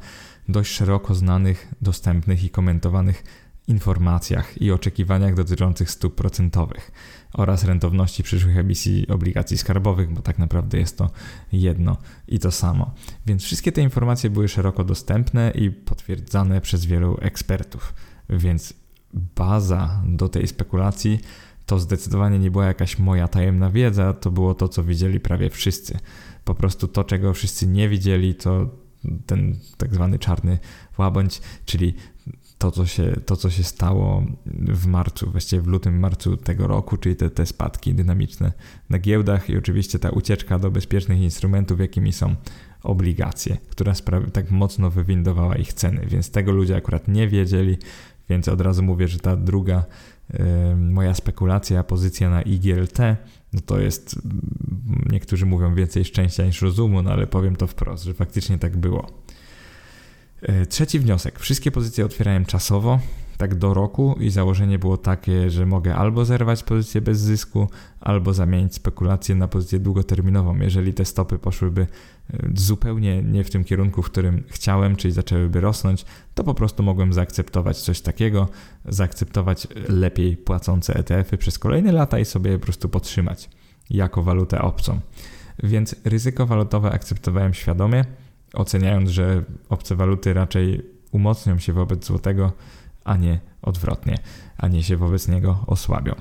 [0.50, 3.24] dość szeroko znanych, dostępnych i komentowanych
[3.67, 6.91] informacjach i oczekiwaniach dotyczących stóp procentowych
[7.34, 11.10] oraz rentowności przyszłych emisji obligacji skarbowych, bo tak naprawdę jest to
[11.52, 12.94] jedno i to samo.
[13.26, 17.94] Więc wszystkie te informacje były szeroko dostępne i potwierdzane przez wielu ekspertów.
[18.30, 18.74] Więc
[19.13, 21.20] baza do tej spekulacji
[21.65, 26.00] to zdecydowanie nie była jakaś moja tajemna wiedza, to było to, co widzieli prawie wszyscy.
[26.44, 28.70] Po prostu to, czego wszyscy nie widzieli, to
[29.26, 30.60] ten tak zwany czarny
[30.98, 31.94] łabędź, czyli
[32.60, 34.24] to co, się, to, co się stało
[34.56, 38.52] w marcu, właściwie w lutym, marcu tego roku, czyli te, te spadki dynamiczne
[38.89, 42.36] na giełdach i oczywiście ta ucieczka do bezpiecznych instrumentów, jakimi są
[42.84, 43.93] obligacje, która
[44.34, 47.78] tak mocno wywindowała ich ceny, więc tego ludzie akurat nie wiedzieli,
[48.30, 49.86] więc od razu mówię, że ta druga
[50.78, 52.98] moja spekulacja, pozycja na IGLT,
[53.54, 54.22] no to jest,
[55.12, 59.08] niektórzy mówią więcej szczęścia niż rozumu, no ale powiem to wprost, że faktycznie tak było.
[60.41, 61.39] E, trzeci wniosek.
[61.39, 62.99] Wszystkie pozycje otwierałem czasowo,
[63.38, 67.67] tak do roku i założenie było takie, że mogę albo zerwać pozycję bez zysku,
[67.99, 70.60] albo zamienić spekulację na pozycję długoterminową.
[70.60, 71.82] Jeżeli te stopy poszłyby
[72.34, 76.84] e, zupełnie nie w tym kierunku, w którym chciałem, czyli zaczęłyby rosnąć, to po prostu
[76.84, 78.47] mogłem zaakceptować coś takiego,
[78.86, 83.49] zaakceptować lepiej płacące ETF-y przez kolejne lata i sobie po prostu podtrzymać
[83.89, 84.99] jako walutę obcą.
[85.63, 88.06] Więc ryzyko walutowe akceptowałem świadomie,
[88.53, 90.81] oceniając, że obce waluty raczej
[91.12, 92.53] umocnią się wobec złotego,
[93.03, 94.17] a nie odwrotnie,
[94.57, 96.15] a nie się wobec niego osłabią.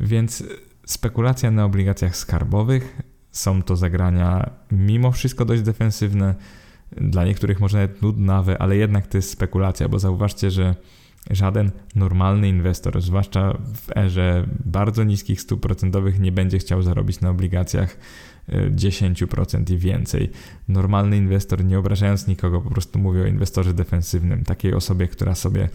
[0.00, 0.44] Więc
[0.86, 6.34] spekulacja na obligacjach skarbowych są to zagrania mimo wszystko dość defensywne,
[6.92, 10.74] dla niektórych może nawet nudnawe, ale jednak to jest spekulacja, bo zauważcie, że
[11.30, 17.30] żaden normalny inwestor, zwłaszcza w erze bardzo niskich stóp procentowych, nie będzie chciał zarobić na
[17.30, 17.96] obligacjach
[18.48, 20.30] 10% i więcej.
[20.68, 25.68] Normalny inwestor, nie obrażając nikogo, po prostu mówię o inwestorze defensywnym, takiej osobie, która sobie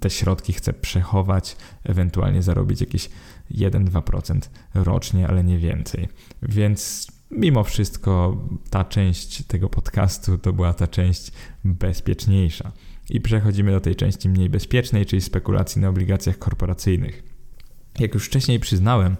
[0.00, 3.10] te środki chce przechować, ewentualnie zarobić jakieś
[3.50, 4.40] 1-2%
[4.74, 6.08] rocznie, ale nie więcej.
[6.42, 11.32] Więc mimo wszystko ta część tego podcastu to była ta część
[11.64, 12.72] bezpieczniejsza.
[13.10, 17.22] I przechodzimy do tej części mniej bezpiecznej, czyli spekulacji na obligacjach korporacyjnych.
[17.98, 19.16] Jak już wcześniej przyznałem,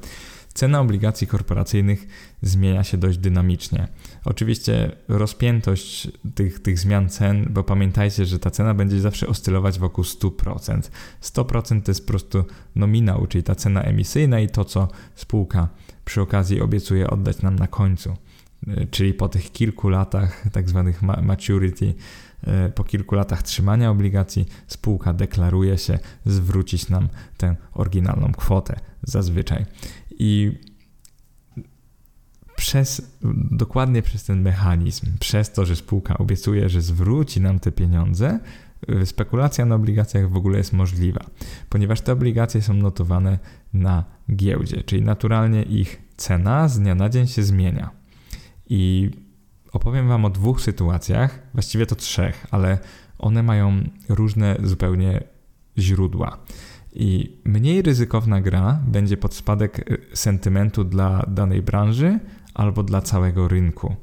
[0.55, 2.07] Cena obligacji korporacyjnych
[2.43, 3.89] zmienia się dość dynamicznie.
[4.25, 10.05] Oczywiście rozpiętość tych, tych zmian cen, bo pamiętajcie, że ta cena będzie zawsze oscylować wokół
[10.05, 10.91] 100%.
[11.23, 12.45] 100% to jest po prostu
[12.77, 15.69] nominał, czyli ta cena emisyjna i to, co spółka
[16.05, 18.17] przy okazji obiecuje oddać nam na końcu.
[18.67, 21.95] E, czyli po tych kilku latach, tak zwanych maturity,
[22.45, 29.67] e, po kilku latach trzymania obligacji, spółka deklaruje się zwrócić nam tę oryginalną kwotę zazwyczaj.
[30.11, 30.59] I
[32.63, 33.19] przez,
[33.51, 38.41] dokładnie przez ten mechanizm, przez to, że spółka obiecuje, że zwróci nam te pieniądze,
[39.03, 41.25] y, spekulacja na obligacjach w ogóle jest możliwa,
[41.69, 43.39] ponieważ te obligacje są notowane
[43.73, 44.05] na
[44.37, 47.91] giełdzie, czyli naturalnie ich cena z dnia na dzień się zmienia.
[48.67, 49.11] I
[49.73, 52.79] opowiem Wam o dwóch sytuacjach, właściwie to trzech, ale
[53.19, 55.23] one mają różne zupełnie
[55.79, 56.39] źródła.
[56.93, 62.19] I mniej ryzykowna gra będzie pod spadek y, sentymentu dla danej branży
[62.55, 63.97] albo dla całego rynku.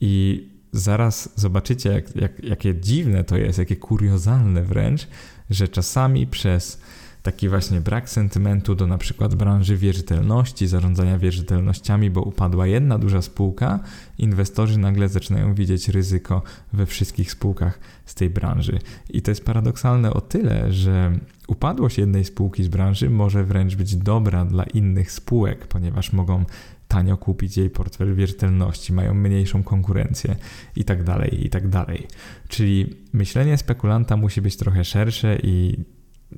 [0.00, 5.08] I zaraz zobaczycie, jak, jak, jakie dziwne to jest, jakie kuriozalne wręcz,
[5.50, 6.80] że czasami przez
[7.26, 13.22] taki właśnie brak sentymentu do na przykład branży wierzytelności, zarządzania wierzytelnościami, bo upadła jedna duża
[13.22, 13.80] spółka,
[14.18, 18.78] inwestorzy nagle zaczynają widzieć ryzyko we wszystkich spółkach z tej branży.
[19.10, 23.96] I to jest paradoksalne o tyle, że upadłość jednej spółki z branży może wręcz być
[23.96, 26.44] dobra dla innych spółek, ponieważ mogą
[26.88, 30.36] tanio kupić jej portfel wierzytelności, mają mniejszą konkurencję
[30.76, 32.06] i tak dalej, i tak dalej.
[32.48, 35.84] Czyli myślenie spekulanta musi być trochę szersze i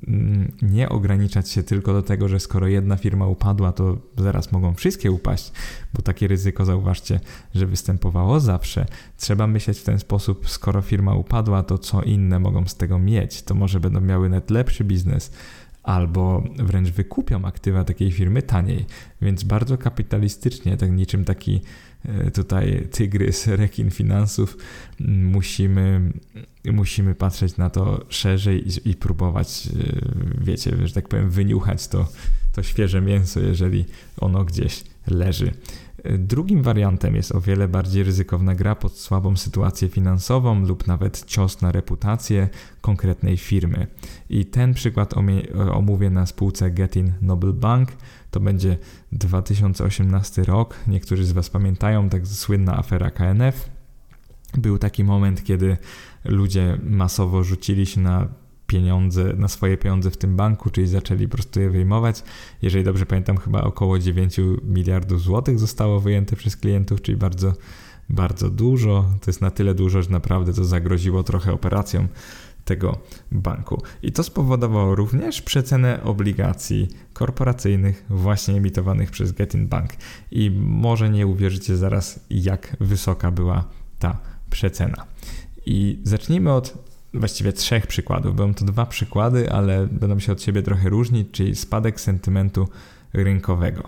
[0.07, 4.73] mm, nie ograniczać się tylko do tego, że skoro jedna firma upadła, to zaraz mogą
[4.73, 5.51] wszystkie upaść,
[5.93, 7.19] bo takie ryzyko zauważcie,
[7.55, 8.85] że występowało zawsze.
[9.17, 13.41] Trzeba myśleć w ten sposób, skoro firma upadła, to co inne mogą z tego mieć?
[13.41, 15.31] To może będą miały net lepszy biznes,
[15.83, 18.85] albo wręcz wykupią aktywa takiej firmy taniej.
[19.21, 21.61] Więc bardzo kapitalistycznie, tak niczym taki
[22.05, 24.57] e, tutaj tygrys, rekin finansów,
[25.07, 26.11] musimy,
[26.65, 32.07] musimy patrzeć na to szerzej i, i próbować, e, wiecie, że tak powiem, wyniuchać to,
[32.53, 33.85] to świeże mięso, jeżeli
[34.17, 35.51] ono gdzieś leży.
[36.17, 41.61] Drugim wariantem jest o wiele bardziej ryzykowna gra pod słabą sytuację finansową lub nawet cios
[41.61, 42.49] na reputację
[42.81, 43.87] konkretnej firmy.
[44.29, 45.13] I ten przykład
[45.71, 47.89] omówię na spółce Getin Noble Bank.
[48.31, 48.77] To będzie
[49.11, 50.75] 2018 rok.
[50.87, 53.69] Niektórzy z Was pamiętają tak słynna afera KNF.
[54.57, 55.77] Był taki moment, kiedy
[56.25, 58.27] ludzie masowo rzucili się na
[58.69, 62.23] pieniądze, na swoje pieniądze w tym banku, czyli zaczęli po prostu je wyjmować.
[62.61, 67.53] Jeżeli dobrze pamiętam, chyba około 9 miliardów złotych zostało wyjęte przez klientów, czyli bardzo,
[68.09, 69.05] bardzo dużo.
[69.21, 72.07] To jest na tyle dużo, że naprawdę to zagroziło trochę operacją
[72.65, 72.97] tego
[73.31, 73.81] banku.
[74.03, 79.89] I to spowodowało również przecenę obligacji korporacyjnych właśnie emitowanych przez Getin Bank.
[80.31, 83.65] I może nie uwierzycie zaraz, jak wysoka była
[83.99, 84.17] ta
[84.49, 85.05] przecena.
[85.65, 88.35] I zacznijmy od właściwie trzech przykładów.
[88.35, 92.67] Będą to dwa przykłady, ale będą się od siebie trochę różnić, czyli spadek sentymentu
[93.13, 93.83] rynkowego.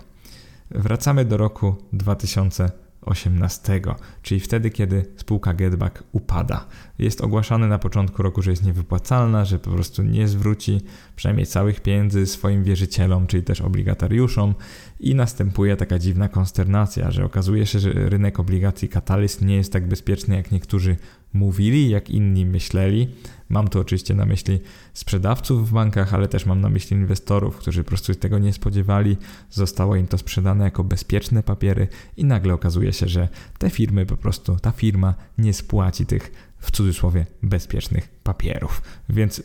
[0.72, 3.82] Wracamy do roku 2018,
[4.22, 6.65] czyli wtedy, kiedy spółka Getback upada.
[6.99, 10.82] Jest ogłaszane na początku roku, że jest niewypłacalna, że po prostu nie zwróci
[11.15, 14.53] przynajmniej całych pieniędzy swoim wierzycielom, czyli też obligatariuszom
[14.99, 19.88] i następuje taka dziwna konsternacja, że okazuje się, że rynek obligacji Catalyst nie jest tak
[19.88, 20.95] bezpieczny, jak niektórzy
[21.34, 23.07] mówili, jak inni myśleli.
[23.49, 24.59] Mam tu oczywiście na myśli
[24.93, 29.17] sprzedawców w bankach, ale też mam na myśli inwestorów, którzy po prostu tego nie spodziewali.
[29.49, 34.17] Zostało im to sprzedane jako bezpieczne papiery i nagle okazuje się, że te firmy po
[34.17, 38.82] prostu, ta firma nie spłaci tych w cudzysłowie bezpiecznych papierów.
[39.09, 39.43] Więc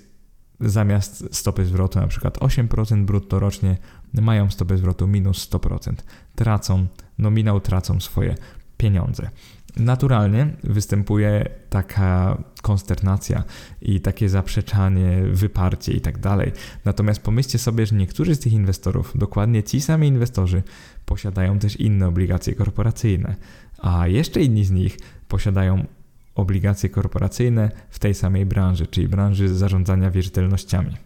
[0.61, 3.77] zamiast stopy zwrotu na przykład 8% brutto rocznie,
[4.13, 5.95] mają stopę zwrotu minus 100%.
[6.35, 6.87] Tracą,
[7.19, 8.35] nominał tracą swoje
[8.77, 9.31] pieniądze
[9.77, 13.45] naturalnie występuje taka konsternacja
[13.83, 16.53] i takie zaprzeczanie, wyparcie i tak dalej.
[16.85, 20.63] Natomiast pomyślcie sobie, że niektórzy z tych inwestorów, dokładnie ci sami inwestorzy,
[21.07, 23.37] posiadają też inne obligacje korporacyjne,
[23.79, 24.99] a jeszcze inni z nich
[25.29, 25.87] posiadają
[26.35, 30.97] obligacje korporacyjne w tej samej branży, czyli branży zarządzania wierzytelnościami.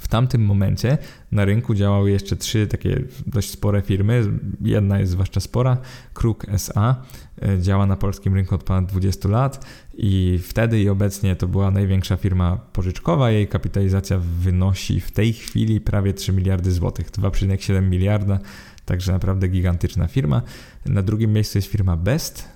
[0.00, 0.98] W tamtym momencie
[1.32, 4.22] na rynku działały jeszcze trzy takie dość spore firmy.
[4.60, 5.76] Jedna jest zwłaszcza spora,
[6.14, 6.96] Kruk SA,
[7.42, 11.70] e, działa na polskim rynku od ponad 20 lat i wtedy i obecnie to była
[11.70, 13.30] największa firma pożyczkowa.
[13.30, 18.38] Jej kapitalizacja wynosi w tej chwili prawie 3 miliardy złotych, 2,7 miliarda,
[18.84, 20.42] także naprawdę gigantyczna firma.
[20.86, 22.48] Na drugim miejscu jest firma Best,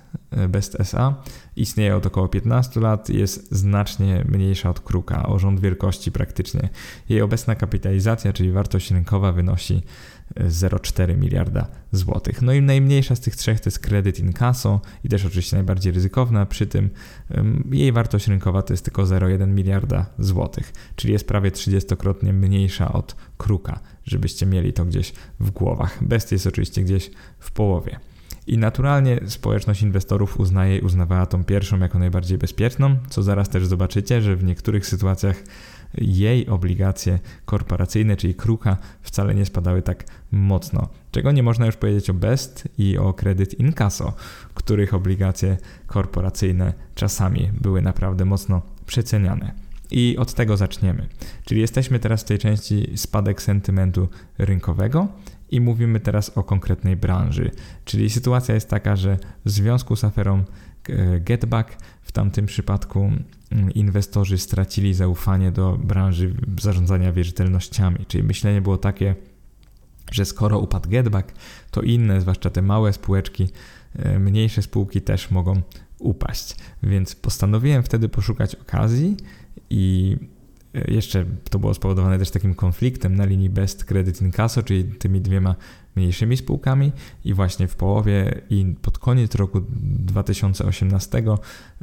[0.49, 1.15] Best SA.
[1.55, 6.69] Istnieje od około 15 lat, jest znacznie mniejsza od Kruka, o rząd wielkości praktycznie.
[7.09, 9.81] Jej obecna kapitalizacja, czyli wartość rynkowa wynosi
[10.35, 12.41] 0,4 e, miliarda złotych.
[12.41, 16.45] No i najmniejsza z tych trzech to jest kredyt incasso i też oczywiście najbardziej ryzykowna,
[16.45, 16.89] przy tym
[17.71, 23.15] jej wartość rynkowa to jest tylko 0,1 miliarda złotych, czyli jest prawie 30-krotnie mniejsza od
[23.37, 26.03] Kruka, żebyście mieli to gdzieś w głowach.
[26.03, 27.99] Best jest oczywiście gdzieś w połowie.
[28.47, 33.65] I naturalnie społeczność inwestorów uznaje i uznawała tą pierwszą jako najbardziej bezpieczną, co zaraz też
[33.65, 35.43] zobaczycie, że w niektórych sytuacjach
[35.97, 40.89] jej obligacje korporacyjne, czyli kruka, wcale nie spadały tak mocno.
[41.11, 44.13] Czego nie można już powiedzieć o Best i o kredyt Incasso,
[44.53, 49.51] których obligacje korporacyjne czasami były naprawdę mocno przeceniane.
[49.91, 51.07] I od tego zaczniemy.
[51.45, 55.07] Czyli jesteśmy teraz w tej części spadek sentymentu rynkowego
[55.49, 57.51] i mówimy teraz o konkretnej branży.
[57.85, 60.43] Czyli sytuacja jest taka, że w związku z aferą
[60.89, 63.11] e, Getback w tamtym przypadku
[63.51, 68.05] mm, inwestorzy stracili zaufanie do branży zarządzania wierzytelnościami.
[68.07, 69.15] Czyli myślenie było takie,
[70.11, 71.31] że skoro upadł Getback,
[71.71, 73.49] to inne, zwłaszcza te małe spółeczki,
[73.95, 75.61] e, mniejsze spółki też mogą
[75.99, 76.55] upaść.
[76.83, 79.17] Więc postanowiłem wtedy poszukać okazji
[79.69, 80.17] i
[80.87, 85.55] jeszcze to było spowodowane też takim konfliktem na linii Best Credit Incasso, czyli tymi dwiema
[85.95, 86.91] mniejszymi spółkami
[87.25, 91.23] i właśnie w połowie i pod koniec roku 2018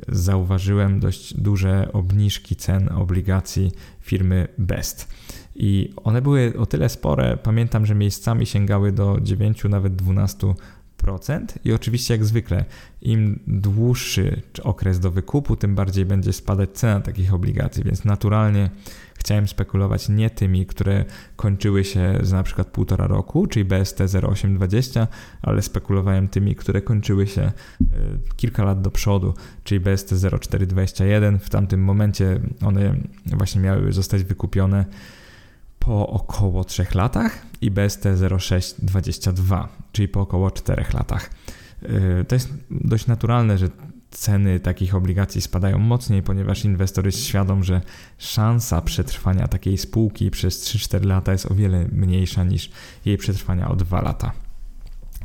[0.09, 5.09] zauważyłem dość duże obniżki cen obligacji firmy Best.
[5.57, 10.55] I one były o tyle spore, pamiętam, że miejscami sięgały do 9, nawet 12
[11.65, 12.65] i oczywiście jak zwykle
[13.03, 18.71] im dłuższy okres do wykupu, tym bardziej będzie spadać cena takich obligacji, więc naturalnie
[19.15, 21.05] chciałem spekulować nie tymi, które
[21.37, 25.07] kończyły się za na przykład półtora roku, czyli BST 0820,
[25.43, 27.53] ale spekulowałem tymi, które kończyły się e,
[28.37, 29.35] kilka lat do przodu,
[29.65, 31.39] czyli BST 0421.
[31.39, 32.95] W tamtym momencie one
[33.27, 34.85] właśnie miały zostać wykupione
[35.85, 38.03] po około 3 latach i BST
[38.39, 41.31] 0622, czyli po około 4 latach.
[41.83, 43.69] Y, to jest dość naturalne, że
[44.11, 47.81] ceny takich obligacji spadają mocniej, ponieważ inwestor jest świadom, że
[48.19, 52.71] szansa przetrwania takiej spółki przez 3-4 lata jest o wiele mniejsza niż
[53.05, 54.33] jej przetrwania o 2 lata.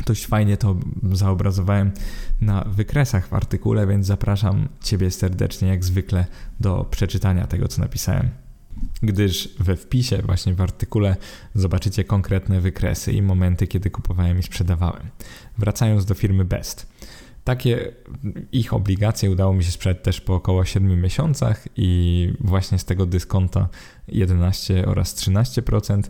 [0.05, 0.75] Dość fajnie to
[1.13, 1.91] zaobrazowałem
[2.41, 6.25] na wykresach w artykule, więc zapraszam Ciebie serdecznie, jak zwykle,
[6.59, 8.29] do przeczytania tego, co napisałem
[9.03, 11.15] gdyż we wpisie, właśnie w artykule,
[11.55, 15.03] zobaczycie konkretne wykresy i momenty, kiedy kupowałem i sprzedawałem.
[15.57, 16.87] Wracając do firmy Best.
[17.43, 17.91] Takie
[18.51, 23.05] ich obligacje udało mi się sprzedać też po około 7 miesiącach i właśnie z tego
[23.05, 23.69] dyskonta
[24.07, 26.03] 11 oraz 13%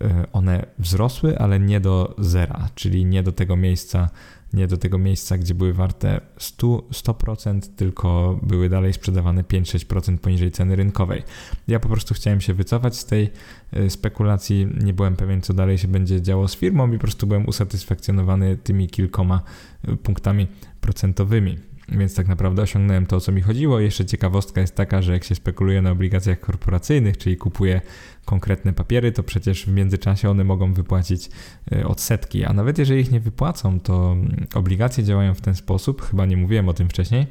[0.00, 4.08] e, one wzrosły, ale nie do zera, czyli nie do tego miejsca,
[4.54, 10.50] nie do tego miejsca, gdzie były warte 100%, 100% tylko były dalej sprzedawane 5-6% poniżej
[10.50, 11.22] ceny rynkowej.
[11.68, 13.30] Ja po prostu chciałem się wycofać z tej
[13.76, 17.26] y, spekulacji, nie byłem pewien, co dalej się będzie działo z firmą i po prostu
[17.26, 19.42] byłem usatysfakcjonowany tymi kilkoma
[19.88, 20.46] y, punktami
[20.80, 21.58] procentowymi.
[21.88, 23.80] Więc tak naprawdę osiągnąłem to, o co mi chodziło.
[23.80, 27.80] Jeszcze ciekawostka jest taka, że jak się spekuluje na obligacjach korporacyjnych, czyli kupuje
[28.24, 31.30] konkretne papiery, to przecież w międzyczasie one mogą wypłacić
[31.72, 36.02] e, odsetki, a nawet jeżeli ich nie wypłacą, to mm, obligacje działają w ten sposób,
[36.02, 37.26] chyba nie mówiłem o tym wcześniej,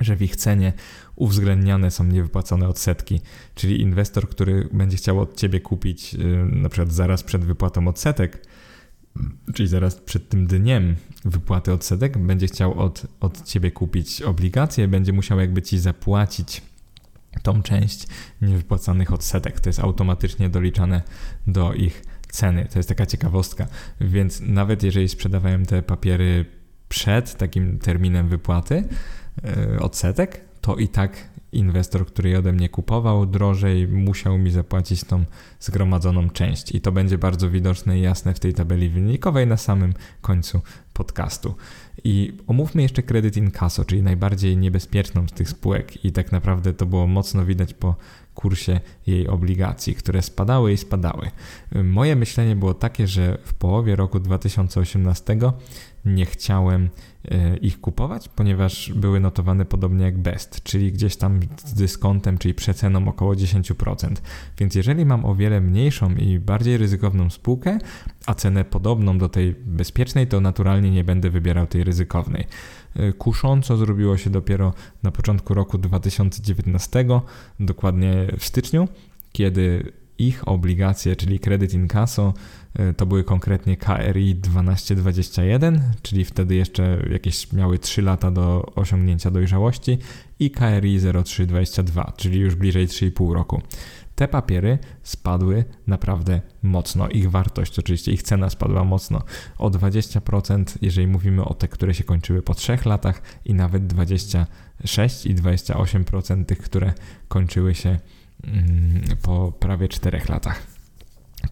[0.00, 0.72] że w ich cenie
[1.16, 3.20] uwzględniane są niewypłacone odsetki,
[3.54, 8.46] czyli inwestor, który będzie chciał od ciebie kupić e, na przykład zaraz przed wypłatą odsetek,
[9.54, 15.12] czyli zaraz przed tym dniem wypłaty odsetek, będzie chciał od, od ciebie kupić obligacje, będzie
[15.12, 16.62] musiał jakby ci zapłacić
[17.42, 18.06] tą część
[18.42, 19.60] niewypłacanych odsetek.
[19.60, 21.02] To jest automatycznie doliczane
[21.46, 22.68] do ich ceny.
[22.72, 23.66] To jest taka ciekawostka.
[24.00, 26.44] Więc nawet jeżeli sprzedawałem te papiery
[26.88, 28.84] przed takim terminem wypłaty
[29.42, 35.04] yy, odsetek, to i tak inwestor, który je ode mnie kupował drożej, musiał mi zapłacić
[35.04, 35.24] tą
[35.60, 36.72] zgromadzoną część.
[36.72, 40.60] I to będzie bardzo widoczne i jasne w tej tabeli wynikowej na samym końcu
[40.92, 41.54] podcastu.
[42.04, 46.86] I omówmy jeszcze kredyt incasso, czyli najbardziej niebezpieczną z tych spółek i tak naprawdę to
[46.86, 47.96] było mocno widać po
[48.34, 51.30] kursie jej obligacji, które spadały i spadały.
[51.84, 55.38] Moje myślenie było takie, że w połowie roku 2018
[56.14, 56.90] nie chciałem
[57.24, 62.54] e, ich kupować, ponieważ były notowane podobnie jak Best, czyli gdzieś tam z dyskontem, czyli
[62.54, 64.14] przeceną około 10%.
[64.58, 67.78] Więc jeżeli mam o wiele mniejszą i bardziej ryzykowną spółkę,
[68.26, 72.46] a cenę podobną do tej bezpiecznej, to naturalnie nie będę wybierał tej ryzykownej.
[72.96, 77.04] E, kusząco zrobiło się dopiero na początku roku 2019,
[77.60, 78.88] dokładnie w styczniu,
[79.32, 82.34] kiedy ich obligacje, czyli kredyt incasso,
[82.74, 89.30] e, to były konkretnie KRI 1221, czyli wtedy jeszcze jakieś miały 3 lata do osiągnięcia
[89.30, 89.98] dojrzałości
[90.38, 93.62] i KRI 0322, czyli już bliżej 3,5 roku.
[94.14, 97.08] Te papiery spadły naprawdę mocno.
[97.08, 99.22] Ich wartość, oczywiście ich cena spadła mocno
[99.58, 105.26] o 20%, jeżeli mówimy o te, które się kończyły po 3 latach i nawet 26
[105.26, 106.92] i 28% tych, które
[107.28, 107.98] kończyły się
[109.22, 110.66] po prawie 4 latach.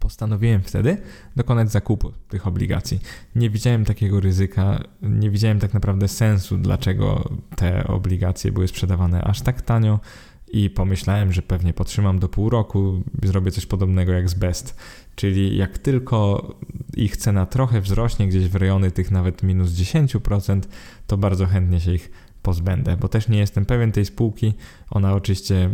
[0.01, 0.97] Postanowiłem wtedy
[1.37, 3.01] dokonać zakupu tych obligacji.
[3.35, 9.41] Nie widziałem takiego ryzyka, nie widziałem tak naprawdę sensu, dlaczego te obligacje były sprzedawane aż
[9.41, 10.01] tak tanio
[10.53, 14.77] i pomyślałem, że pewnie potrzymam do pół roku, zrobię coś podobnego jak z Best.
[15.15, 16.51] Czyli jak tylko
[16.97, 20.61] ich cena trochę wzrośnie, gdzieś w rejony tych nawet minus 10%,
[21.07, 22.11] to bardzo chętnie się ich
[22.47, 24.55] pozbędę, bo też nie jestem pewien tej spółki.
[24.91, 25.71] Ona oczywiście,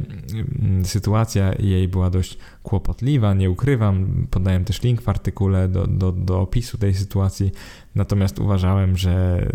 [0.60, 4.26] mm, sytuacja jej była dość kłopotliwa, nie ukrywam.
[4.30, 7.52] Podałem też link w artykule do, do, do opisu tej sytuacji,
[7.94, 9.46] natomiast uważałem, że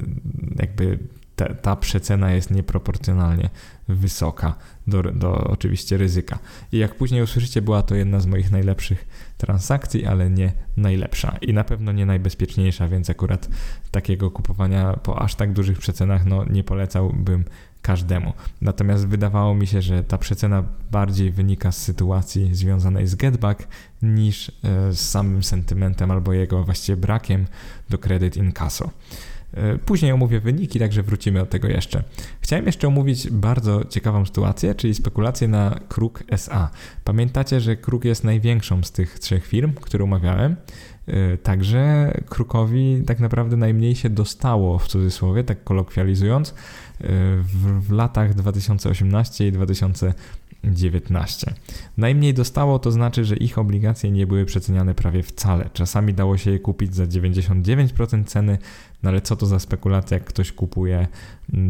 [0.56, 1.00] jakby
[1.36, 3.50] ta, ta przecena jest nieproporcjonalnie
[3.88, 4.56] wysoka
[4.88, 6.40] do, do oczywiście ryzyka.
[6.72, 9.07] I jak później usłyszycie, była to jedna z moich najlepszych
[9.38, 13.50] transakcji, ale nie najlepsza i na pewno nie najbezpieczniejsza, więc akurat
[13.92, 17.44] takiego kupowania po aż tak dużych przecenach no, nie polecałbym
[17.82, 18.34] każdemu.
[18.62, 23.68] Natomiast wydawało mi się, że ta przecena bardziej wynika z sytuacji związanej z getback
[24.02, 24.52] niż e,
[24.94, 27.46] z samym sentymentem albo jego właściwie brakiem
[27.90, 28.90] do kredyt incasso.
[29.54, 32.04] E, później omówię wyniki, także wrócimy do tego jeszcze.
[32.42, 36.70] Chciałem jeszcze omówić bardzo ciekawą sytuację, czyli spekulację na Kruk SA.
[37.04, 40.56] Pamiętacie, że Kruk jest największą z tych trzech firm, które omawiałem.
[41.08, 46.54] E, także Krukowi tak naprawdę najmniej się dostało, w cudzysłowie, tak kolokwializując, e,
[47.38, 50.48] w, w latach 2018 i 2019.
[50.64, 51.54] 19.
[51.98, 55.70] Najmniej dostało to znaczy, że ich obligacje nie były przeceniane prawie wcale.
[55.74, 58.58] Czasami dało się je kupić za 99% ceny,
[59.04, 61.08] no ale co to za spekulacja, jak ktoś kupuje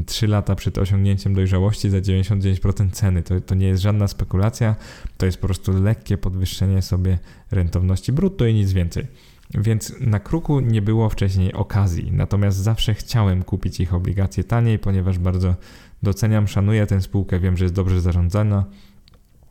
[0.05, 3.23] 3 mm, lata przed osiągnięciem dojrzałości za 99% ceny?
[3.23, 4.75] To, to nie jest żadna spekulacja,
[5.17, 7.19] to jest po prostu lekkie podwyższenie sobie
[7.51, 9.07] rentowności brutto i nic więcej.
[9.53, 15.19] Więc na kruku nie było wcześniej okazji, natomiast zawsze chciałem kupić ich obligacje taniej, ponieważ
[15.19, 15.55] bardzo
[16.03, 18.65] doceniam, szanuję tę spółkę, wiem, że jest dobrze zarządzana.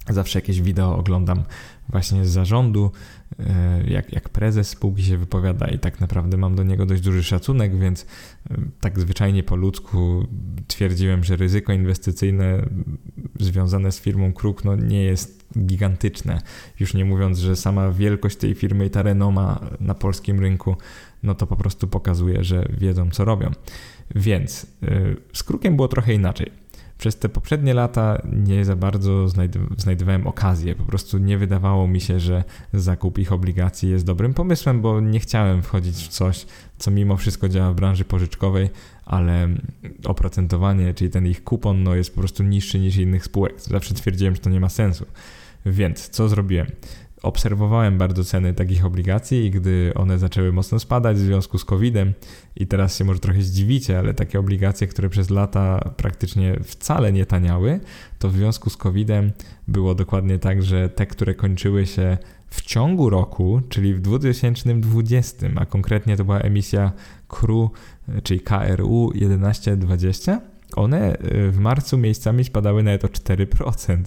[0.09, 1.43] Zawsze jakieś wideo oglądam
[1.89, 2.91] właśnie z zarządu,
[3.39, 7.25] e, jak, jak prezes spółki się wypowiada i tak naprawdę mam do niego dość duży
[7.25, 8.07] szacunek, więc
[8.51, 10.27] e, tak zwyczajnie po ludzku
[10.67, 12.63] twierdziłem, że ryzyko inwestycyjne
[13.41, 16.41] związane z firmą Kruk no, nie jest gigantyczne.
[16.81, 20.77] Już nie mówiąc, że sama wielkość tej firmy i ta renoma na polskim rynku,
[21.23, 23.51] no to po prostu pokazuje, że wiedzą co robią.
[24.15, 26.53] Więc y, z Krukiem było trochę inaczej.
[26.99, 29.29] Przez te poprzednie lata nie za bardzo
[29.77, 30.75] znajdowałem okazję.
[30.75, 35.21] Po prostu nie wydawało mi się, że zakup ich obligacji jest dobrym pomysłem, bo nie
[35.21, 36.47] chciałem wchodzić w coś,
[36.79, 38.71] co mimo wszystko działa w branży pożyczkowej,
[39.05, 39.49] ale
[40.05, 43.61] oprocentowanie, czyli ten ich kupon, no jest po prostu niższy niż innych spółek.
[43.61, 45.07] Zawsze twierdziłem, że to nie ma sensu.
[45.67, 46.67] Więc co zrobiłem?
[47.23, 52.13] Obserwowałem bardzo ceny takich obligacji i gdy one zaczęły mocno spadać w związku z COVID-em
[52.57, 57.27] i teraz się może trochę zdziwicie, ale takie obligacje, które przez lata praktycznie wcale nie
[57.27, 57.81] taniały,
[58.19, 59.33] to w związku z COVID-em
[59.69, 65.67] było dokładnie tak, że te, które kończyły się w ciągu roku, czyli w 2020, a
[65.67, 66.93] konkretnie to była emisja
[67.29, 67.71] KRU,
[68.23, 70.41] czyli KRU 1120,
[70.77, 73.99] one y, w marcu miejscami spadały nawet o 4%,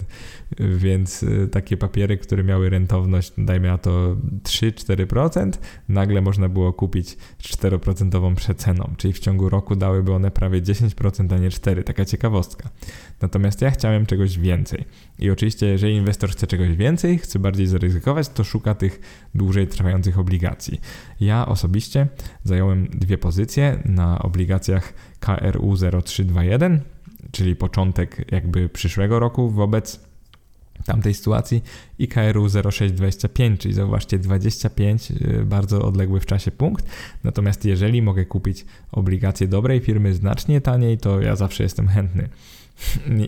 [0.58, 5.50] więc y, takie papiery, które miały rentowność, dajmy na to 3-4%,
[5.88, 11.38] nagle można było kupić 4% przeceną, czyli w ciągu roku dałyby one prawie 10%, a
[11.38, 11.82] nie 4%.
[11.84, 12.70] Taka ciekawostka.
[13.22, 14.84] Natomiast ja chciałem czegoś więcej.
[15.18, 19.00] I oczywiście, jeżeli inwestor chce czegoś więcej, chce bardziej zaryzykować, to szuka tych
[19.34, 20.80] dłużej trwających obligacji.
[21.20, 22.06] Ja osobiście
[22.44, 26.80] zająłem dwie pozycje na obligacjach KRU 0321,
[27.32, 30.00] czyli początek jakby przyszłego roku wobec
[30.84, 31.62] tamtej sytuacji
[31.98, 36.86] i KRU 0625, czyli zauważcie 25, y, bardzo odległy w czasie punkt.
[37.24, 42.28] Natomiast jeżeli mogę kupić obligacje dobrej firmy znacznie taniej, to ja zawsze jestem chętny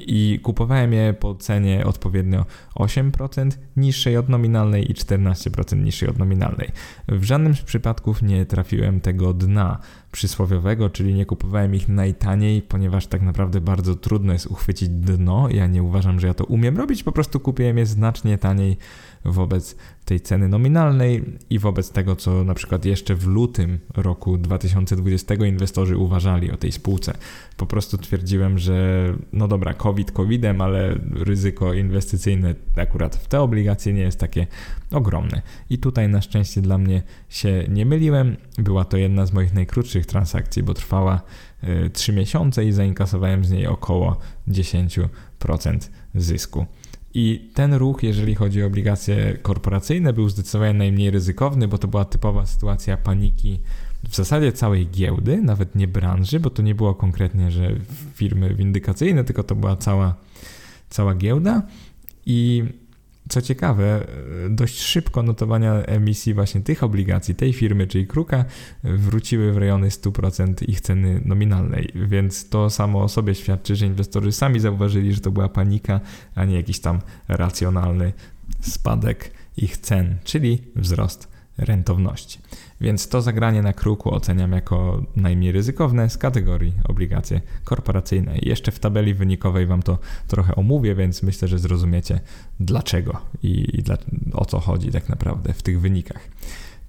[0.06, 6.68] i kupowałem je po cenie odpowiednio 8% niższej od nominalnej i 14% niższej od nominalnej.
[7.08, 9.78] W żadnym z przypadków nie trafiłem tego dna
[10.12, 15.48] przysłowiowego, czyli nie kupowałem ich najtaniej, ponieważ tak naprawdę bardzo trudno jest uchwycić dno.
[15.50, 18.76] Ja nie uważam, że ja to umiem robić, po prostu kupiłem je znacznie taniej
[19.24, 25.34] wobec tej ceny nominalnej i wobec tego, co na przykład jeszcze w lutym roku 2020
[25.34, 27.14] inwestorzy uważali o tej spółce.
[27.56, 33.92] Po prostu twierdziłem, że no dobra, COVID COVIDem, ale ryzyko inwestycyjne akurat w te obligacje
[33.92, 34.46] nie jest takie
[34.90, 35.42] ogromne.
[35.70, 38.36] I tutaj na szczęście dla mnie się nie myliłem.
[38.58, 41.22] Była to jedna z moich najkrótszych transakcji, bo trwała
[41.92, 44.16] 3 y, miesiące i zainkasowałem z niej około
[44.48, 45.08] 10%
[46.14, 46.66] zysku.
[47.14, 52.04] I ten ruch, jeżeli chodzi o obligacje korporacyjne, był zdecydowanie najmniej ryzykowny, bo to była
[52.04, 53.60] typowa sytuacja paniki
[54.08, 57.76] w zasadzie całej giełdy, nawet nie branży, bo to nie było konkretnie, że
[58.14, 60.14] firmy windykacyjne, tylko to była cała,
[60.90, 61.62] cała giełda.
[62.26, 62.64] I
[63.32, 64.06] co ciekawe,
[64.50, 68.44] dość szybko notowania emisji właśnie tych obligacji, tej firmy, czyli Kruka,
[68.84, 74.32] wróciły w rejony 100% ich ceny nominalnej, więc to samo o sobie świadczy, że inwestorzy
[74.32, 76.00] sami zauważyli, że to była panika,
[76.34, 78.12] a nie jakiś tam racjonalny
[78.60, 81.28] spadek ich cen, czyli wzrost
[81.58, 82.38] rentowności.
[82.82, 88.38] Więc to zagranie na kruku oceniam jako najmniej ryzykowne z kategorii obligacje korporacyjne.
[88.42, 92.20] Jeszcze w tabeli wynikowej Wam to trochę omówię, więc myślę, że zrozumiecie
[92.60, 93.96] dlaczego i, i dla,
[94.32, 96.28] o co chodzi tak naprawdę w tych wynikach.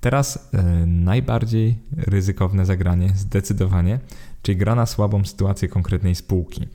[0.01, 3.99] Teraz y, najbardziej ryzykowne zagranie, zdecydowanie,
[4.41, 6.67] czyli gra na słabą sytuację konkretnej spółki.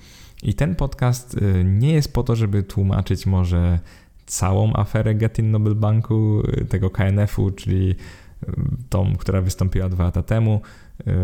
[0.43, 3.79] I ten podcast y, nie jest po to, żeby tłumaczyć może
[4.27, 7.95] całą aferę Getin Nobel Banku, y, tego KNF-u, czyli
[8.89, 10.61] tą, która wystąpiła dwa lata temu.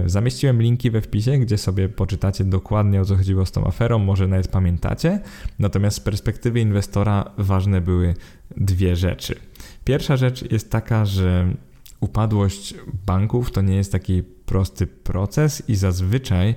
[0.05, 3.99] Y, zamieściłem linki we wpisie, gdzie sobie poczytacie dokładnie o co chodziło z tą aferą,
[3.99, 5.21] może nawet pamiętacie.
[5.59, 8.15] Natomiast z perspektywy inwestora ważne były
[8.57, 9.35] dwie rzeczy.
[9.85, 11.55] Pierwsza rzecz jest taka, że
[12.01, 12.75] upadłość
[13.07, 16.55] banków to nie jest taki prosty proces i zazwyczaj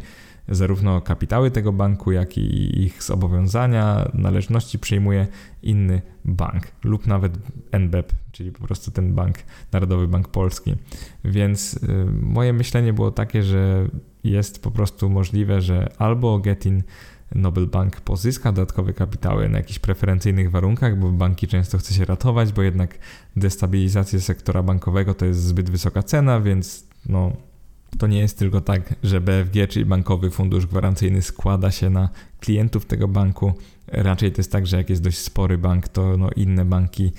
[0.49, 5.27] zarówno kapitały tego banku, jak i ich zobowiązania, należności przyjmuje
[5.63, 7.37] inny bank lub nawet
[7.71, 9.37] NBEP, czyli po prostu ten bank,
[9.71, 10.75] Narodowy Bank Polski.
[11.25, 13.87] Więc y, moje myślenie było takie, że
[14.23, 16.83] jest po prostu możliwe, że albo Getin
[17.35, 22.53] Nobel Bank pozyska dodatkowe kapitały na jakichś preferencyjnych warunkach, bo banki często chce się ratować,
[22.53, 22.99] bo jednak
[23.35, 27.31] destabilizacja sektora bankowego to jest zbyt wysoka cena, więc no,
[27.97, 32.85] to nie jest tylko tak, że BFG, czyli Bankowy Fundusz Gwarancyjny, składa się na klientów
[32.85, 33.53] tego banku.
[33.87, 37.11] Raczej to jest tak, że jak jest dość spory bank, to no inne banki,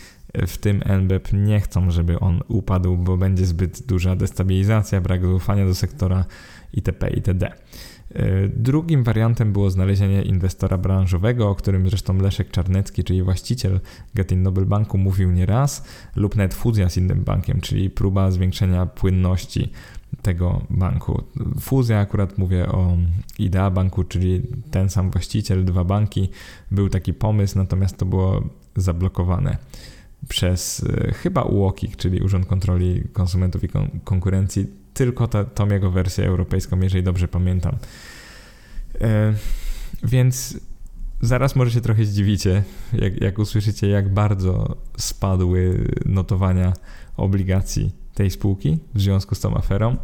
[0.47, 5.67] w tym NBEP, nie chcą, żeby on upadł, bo będzie zbyt duża destabilizacja, brak zaufania
[5.67, 6.25] do sektora
[6.75, 7.11] itp.
[7.11, 7.53] itd.
[8.57, 13.81] Drugim wariantem było znalezienie inwestora branżowego, o którym zresztą Leszek Czarnecki, czyli właściciel
[14.15, 15.85] Getin Nobel Banku mówił nieraz,
[16.17, 19.73] lub nawet fuzja z innym bankiem, czyli próba zwiększenia płynności
[20.23, 21.23] tego banku.
[21.61, 22.97] Fuzja, akurat mówię o
[23.39, 26.29] Idea Banku, czyli ten sam właściciel, dwa banki,
[26.71, 28.43] był taki pomysł, natomiast to było
[28.77, 29.57] zablokowane
[30.29, 33.69] przez e, chyba UOKiK, czyli Urząd Kontroli Konsumentów i
[34.05, 37.77] Konkurencji, tylko ta, tą jego wersję europejską, jeżeli dobrze pamiętam.
[39.01, 39.35] E,
[40.05, 40.61] więc
[41.21, 46.73] zaraz może się trochę zdziwicie, jak, jak usłyszycie, jak bardzo spadły notowania
[47.17, 49.97] obligacji tej spółki w związku z tą aferą.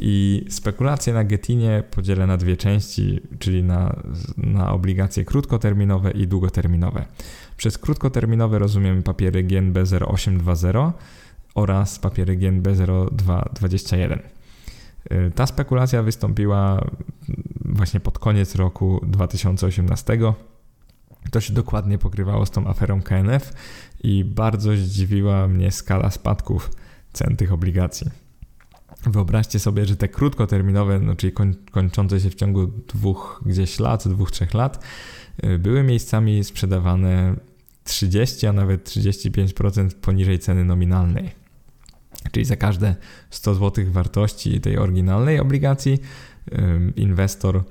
[0.00, 3.96] I spekulacje na Getinie podzielę na dwie części, czyli na,
[4.36, 7.04] na obligacje krótkoterminowe i długoterminowe.
[7.56, 10.92] Przez krótkoterminowe rozumiem papiery GNB 0820
[11.54, 12.68] oraz papiery GNB
[13.12, 14.18] 0221.
[15.12, 16.84] Y, ta spekulacja wystąpiła
[17.64, 20.18] właśnie pod koniec roku 2018.
[21.30, 23.52] To się dokładnie pokrywało z tą aferą KNF
[24.02, 26.70] i bardzo zdziwiła mnie skala spadków
[27.12, 28.10] cen tych obligacji.
[29.06, 34.08] Wyobraźcie sobie, że te krótkoterminowe, no czyli koń, kończące się w ciągu dwóch gdzieś lat,
[34.08, 34.84] dwóch, trzech lat,
[35.44, 37.36] y, były miejscami sprzedawane
[37.84, 41.30] 30, a nawet 35% poniżej ceny nominalnej.
[42.32, 42.96] Czyli za każde
[43.30, 45.98] 100 zł wartości tej oryginalnej obligacji
[46.96, 47.64] inwestor,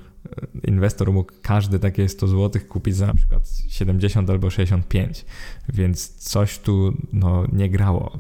[0.64, 5.26] inwestor mógł każde takie 100 zł kupić za na przykład 70 albo 65,
[5.74, 8.20] więc coś tu no, nie grało.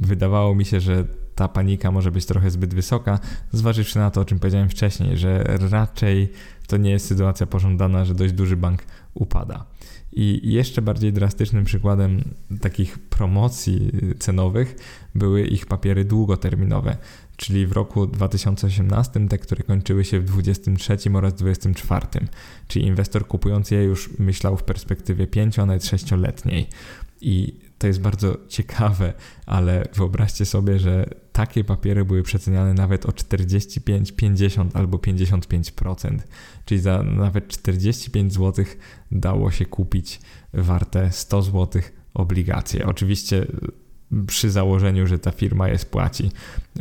[0.00, 3.18] Wydawało mi się, że ta panika może być trochę zbyt wysoka,
[3.52, 6.32] zważywszy na to, o czym powiedziałem wcześniej, że raczej
[6.66, 8.82] to nie jest sytuacja pożądana, że dość duży bank
[9.14, 9.64] upada.
[10.12, 12.22] I jeszcze bardziej drastycznym przykładem
[12.60, 14.76] takich promocji cenowych
[15.14, 16.96] były ich papiery długoterminowe,
[17.42, 22.06] czyli w roku 2018 te, które kończyły się w 23 oraz 24.
[22.68, 26.68] Czyli inwestor kupując je już myślał w perspektywie 5, a nawet 6-letniej.
[27.20, 29.12] I to jest bardzo ciekawe,
[29.46, 36.18] ale wyobraźcie sobie, że takie papiery były przeceniane nawet o 45, 50 albo 55%.
[36.64, 38.64] Czyli za nawet 45 zł
[39.12, 40.20] dało się kupić
[40.54, 41.82] warte 100 zł
[42.14, 42.86] obligacje.
[42.86, 43.46] Oczywiście
[44.26, 46.30] przy założeniu, że ta firma je spłaci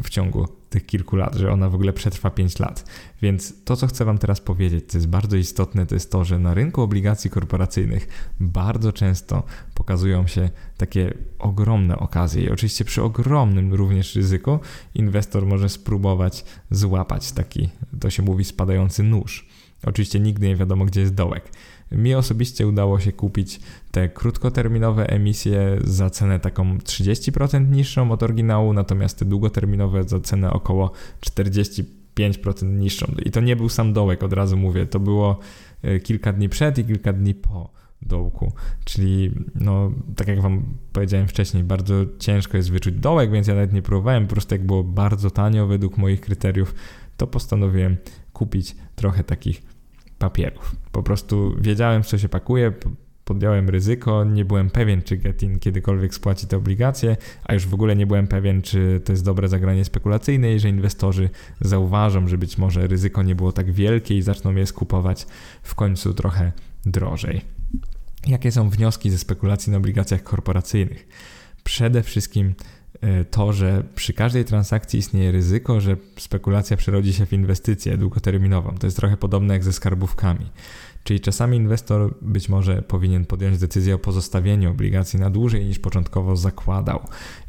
[0.03, 2.85] w ciągu tych kilku lat, że ona w ogóle przetrwa 5 lat.
[3.21, 6.39] Więc to, co chcę Wam teraz powiedzieć, co jest bardzo istotne, to jest to, że
[6.39, 8.07] na rynku obligacji korporacyjnych
[8.39, 14.59] bardzo często pokazują się takie ogromne okazje i oczywiście przy ogromnym również ryzyku
[14.95, 17.69] inwestor może spróbować złapać taki,
[17.99, 19.47] to się mówi, spadający nóż.
[19.83, 21.51] Oczywiście nigdy nie wiadomo, gdzie jest dołek.
[21.91, 23.59] Mi osobiście udało się kupić
[23.91, 30.53] te krótkoterminowe emisje za cenę taką 30% niższą od oryginału, natomiast te długoterminowe za cenę
[30.53, 30.91] około
[31.25, 31.83] 45%
[32.65, 33.15] niższą.
[33.25, 35.39] I to nie był sam dołek, od razu mówię, to było
[35.81, 37.69] e, kilka dni przed i kilka dni po
[38.01, 38.53] dołku.
[38.85, 40.63] Czyli, no, tak jak Wam
[40.93, 44.27] powiedziałem wcześniej, bardzo ciężko jest wyczuć dołek, więc ja nawet nie próbowałem.
[44.27, 46.75] Po prostu, jak było bardzo tanio według moich kryteriów,
[47.17, 47.97] to postanowiłem
[48.33, 49.61] kupić trochę takich
[50.21, 50.75] papierów.
[50.91, 52.73] Po prostu wiedziałem, w co się pakuje,
[53.25, 57.95] podjąłem ryzyko, nie byłem pewien, czy Getin kiedykolwiek spłaci te obligacje, a już w ogóle
[57.95, 61.29] nie byłem pewien, czy to jest dobre zagranie spekulacyjne i że inwestorzy
[61.61, 65.25] zauważą, że być może ryzyko nie było tak wielkie i zaczną je skupować
[65.63, 66.51] w końcu trochę
[66.85, 67.41] drożej.
[68.27, 71.07] Jakie są wnioski ze spekulacji na obligacjach korporacyjnych?
[71.63, 72.53] Przede wszystkim
[73.31, 78.75] to, że przy każdej transakcji istnieje ryzyko, że spekulacja przerodzi się w inwestycję długoterminową.
[78.79, 80.45] To jest trochę podobne jak ze skarbówkami.
[81.03, 86.35] Czyli czasami inwestor być może powinien podjąć decyzję o pozostawieniu obligacji na dłużej niż początkowo
[86.35, 86.99] zakładał.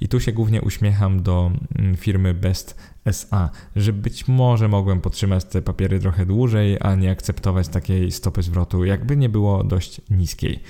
[0.00, 5.44] I tu się głównie uśmiecham do mm, firmy Best SA, że być może mogłem podtrzymać
[5.44, 10.60] te papiery trochę dłużej, a nie akceptować takiej stopy zwrotu, jakby nie było dość niskiej.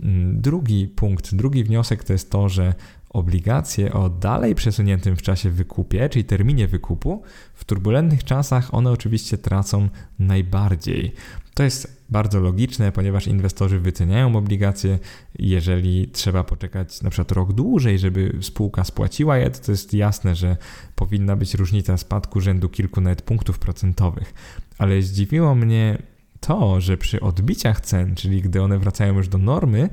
[0.00, 2.74] Mm, drugi punkt, drugi wniosek to jest to, że
[3.16, 7.22] obligacje o dalej przesuniętym w czasie wykupie, czyli terminie wykupu,
[7.54, 9.88] w turbulentnych czasach one oczywiście tracą
[10.18, 11.12] najbardziej.
[11.54, 14.98] To jest bardzo logiczne, ponieważ inwestorzy wyceniają obligacje.
[15.38, 20.56] Jeżeli trzeba poczekać na przykład rok dłużej, żeby spółka spłaciła je, to jest jasne, że
[20.94, 24.34] powinna być różnica spadku rzędu kilku nawet punktów procentowych.
[24.78, 25.98] Ale zdziwiło mnie
[26.40, 29.88] to, że przy odbiciach cen, czyli gdy one wracają już do normy,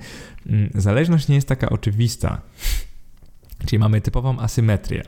[0.46, 2.42] mm, zależność nie jest taka oczywista.
[3.66, 5.04] Czyli mamy typową asymetrię.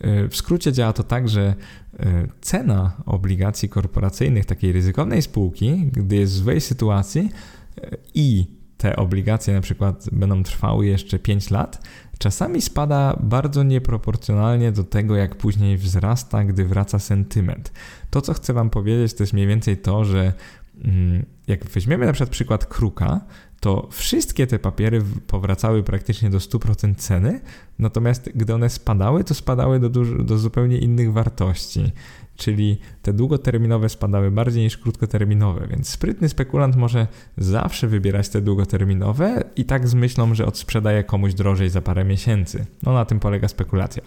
[0.00, 1.54] E, w skrócie działa to tak, że
[1.98, 7.28] e, cena obligacji korporacyjnych takiej ryzykownej spółki, gdy jest w złej sytuacji
[7.78, 11.88] e, i te obligacje na przykład będą trwały jeszcze 5 lat,
[12.18, 17.72] czasami spada bardzo nieproporcjonalnie do tego, jak później wzrasta, gdy wraca sentyment.
[18.10, 20.32] To, co chcę Wam powiedzieć, to jest mniej więcej to, że
[20.84, 23.20] mm, jak weźmiemy na przykład przykład kruka,
[23.62, 27.40] to wszystkie te papiery powracały praktycznie do 100% ceny,
[27.78, 31.92] natomiast gdy one spadały, to spadały do, do zupełnie innych wartości.
[32.36, 37.06] Czyli te długoterminowe spadały bardziej niż krótkoterminowe, więc sprytny spekulant może
[37.38, 42.66] zawsze wybierać te długoterminowe i tak z myślą, że odsprzedaje komuś drożej za parę miesięcy.
[42.82, 44.02] No na tym polega spekulacja.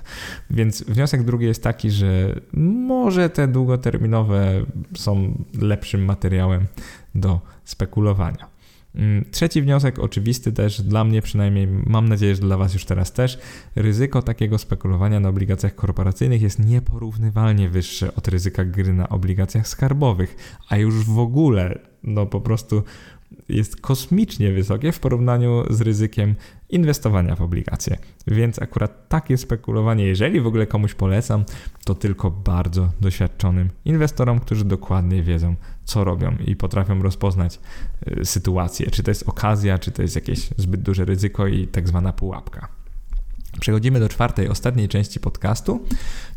[0.49, 2.39] Więc wniosek drugi jest taki, że
[2.87, 6.65] może te długoterminowe są lepszym materiałem
[7.15, 8.54] do spekulowania.
[8.95, 13.13] Mm, trzeci wniosek, oczywisty też dla mnie przynajmniej, mam nadzieję, że dla Was już teraz
[13.13, 13.39] też,
[13.75, 20.35] ryzyko takiego spekulowania na obligacjach korporacyjnych jest nieporównywalnie wyższe od ryzyka gry na obligacjach skarbowych,
[20.69, 22.83] a już w ogóle, no po prostu
[23.49, 26.35] jest kosmicznie wysokie w porównaniu z ryzykiem
[26.69, 27.97] inwestowania w obligacje.
[28.27, 31.43] Więc akurat takie spekulowanie, jeżeli w ogóle komuś polecam,
[31.85, 35.55] to tylko bardzo doświadczonym inwestorom, którzy dokładnie wiedzą,
[35.85, 37.59] co robią i potrafią rozpoznać
[38.07, 41.87] y, sytuację, czy to jest okazja, czy to jest jakieś zbyt duże ryzyko i tak
[41.87, 42.67] zwana pułapka.
[43.59, 45.85] Przechodzimy do czwartej, ostatniej części podcastu.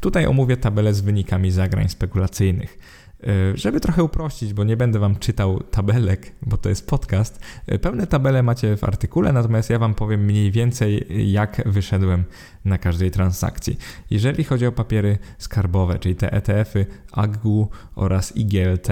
[0.01, 2.78] Tutaj omówię tabelę z wynikami zagrań spekulacyjnych.
[3.26, 7.78] E, żeby trochę uprościć, bo nie będę Wam czytał tabelek, bo to jest podcast, e,
[7.78, 12.24] pełne tabele macie w artykule, natomiast ja Wam powiem mniej więcej, jak wyszedłem
[12.64, 13.78] na każdej transakcji.
[14.11, 18.88] Jeżeli chodzi o papiery skarbowe, czyli te ETF-y AGU oraz IGLT,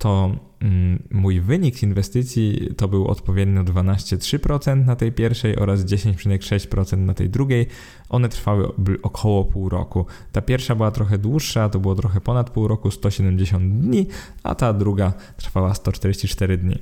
[0.00, 0.30] to
[0.60, 7.14] mm, mój wynik z inwestycji to był odpowiednio 12,3% na tej pierwszej oraz 10,6% na
[7.14, 7.66] tej drugiej.
[8.08, 8.68] One trwały
[9.02, 10.06] około pół roku.
[10.32, 14.06] Ta pierwsza była trochę dłuższa, to było trochę ponad pół roku, 170 dni,
[14.42, 16.78] a ta druga trwała 144 dni.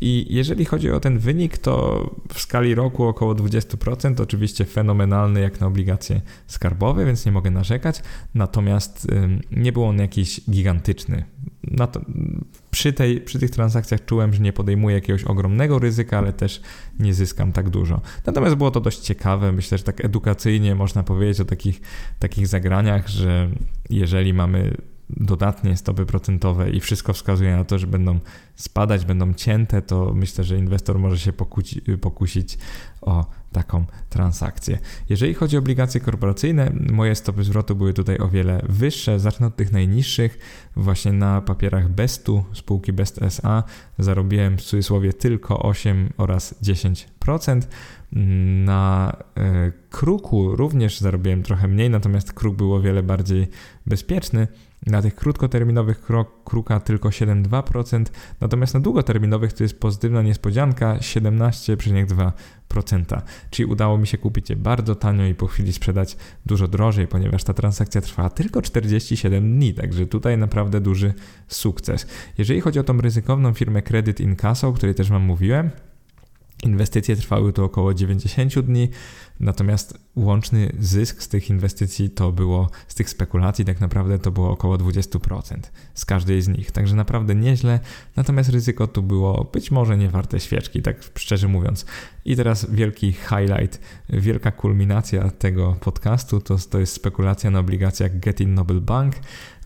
[0.00, 5.60] I jeżeli chodzi o ten wynik, to w skali roku około 20%, oczywiście fenomenalny jak
[5.60, 8.02] na obligacje skarbowe, więc nie mogę narzekać,
[8.34, 9.06] natomiast
[9.50, 11.24] nie był on jakiś gigantyczny.
[11.92, 12.00] To,
[12.72, 16.60] przy, tej, przy tych transakcjach czułem, że nie podejmuję jakiegoś ogromnego ryzyka, ale też
[16.98, 18.00] nie zyskam tak dużo.
[18.26, 21.80] Natomiast było to dość ciekawe, myślę, że tak edukacyjnie można powiedzieć o takich,
[22.18, 23.50] takich zagraniach, że
[23.90, 24.76] jeżeli mamy
[25.16, 28.18] dodatnie stopy procentowe i wszystko wskazuje na to, że będą
[28.54, 32.58] spadać, będą cięte, to myślę, że inwestor może się pokusi, pokusić
[33.00, 34.78] o taką transakcję.
[35.08, 39.20] Jeżeli chodzi o obligacje korporacyjne, moje stopy zwrotu były tutaj o wiele wyższe.
[39.20, 40.38] Zacznę od tych najniższych.
[40.76, 43.64] Właśnie na papierach Bestu, spółki Best SA,
[43.98, 47.62] zarobiłem w cudzysłowie tylko 8 oraz 10%.
[48.64, 53.48] Na e, Kruku również zarobiłem trochę mniej, natomiast Kruk był o wiele bardziej
[53.86, 54.48] bezpieczny.
[54.86, 56.02] Na tych krótkoterminowych
[56.44, 58.04] kruka tylko 7,2%,
[58.40, 63.22] natomiast na długoterminowych to jest pozytywna niespodzianka 17,2%.
[63.50, 66.16] Czyli udało mi się kupić je bardzo tanio i po chwili sprzedać
[66.46, 71.14] dużo drożej, ponieważ ta transakcja trwała tylko 47 dni, także tutaj naprawdę duży
[71.48, 72.06] sukces.
[72.38, 75.70] Jeżeli chodzi o tą ryzykowną firmę Credit Incasso, o której też Wam mówiłem,
[76.62, 78.88] Inwestycje trwały tu około 90 dni,
[79.40, 84.50] natomiast łączny zysk z tych inwestycji to było, z tych spekulacji tak naprawdę to było
[84.50, 85.56] około 20%
[85.94, 87.80] z każdej z nich, także naprawdę nieźle,
[88.16, 91.86] natomiast ryzyko tu było być może nie warte świeczki, tak szczerze mówiąc.
[92.24, 98.54] I teraz wielki highlight, wielka kulminacja tego podcastu to, to jest spekulacja na obligacjach Getin
[98.54, 99.14] Noble Bank.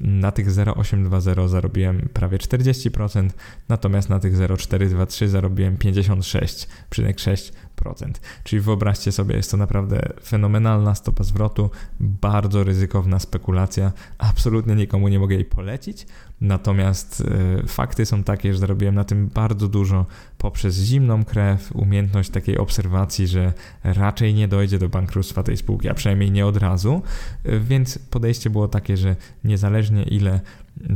[0.00, 3.30] Na tych 0,820 zarobiłem prawie 40%,
[3.68, 7.52] natomiast na tych 0,423 zarobiłem 56,6%.
[8.44, 11.70] Czyli wyobraźcie sobie, jest to naprawdę fenomenalna stopa zwrotu,
[12.00, 13.92] bardzo ryzykowna spekulacja.
[14.18, 16.06] Absolutnie nikomu nie mogę jej polecić,
[16.40, 17.20] natomiast
[17.64, 20.06] y, fakty są takie, że zarobiłem na tym bardzo dużo
[20.38, 23.52] poprzez zimną krew, umiejętność takiej obserwacji, że
[23.84, 27.02] raczej nie dojdzie do bankructwa tej spółki, a przynajmniej nie od razu.
[27.46, 30.40] Y, więc podejście było takie, że niezależnie ile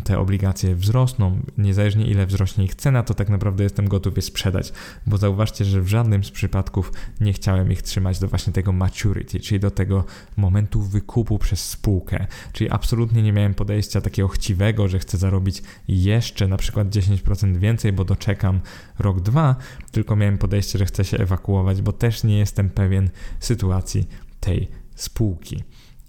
[0.05, 4.73] te obligacje wzrosną, niezależnie ile wzrośnie ich cena, to tak naprawdę jestem gotów je sprzedać,
[5.07, 9.41] bo zauważcie, że w żadnym z przypadków nie chciałem ich trzymać do właśnie tego maturity,
[9.41, 10.05] czyli do tego
[10.37, 16.49] momentu wykupu przez spółkę, czyli absolutnie nie miałem podejścia takiego chciwego, że chcę zarobić jeszcze
[16.49, 18.61] na przykład 10% więcej, bo doczekam
[18.99, 19.57] rok, dwa,
[19.91, 23.11] tylko miałem podejście, że chcę się ewakuować, bo też nie jestem pewien
[23.41, 24.09] sytuacji
[24.41, 25.63] tej spółki.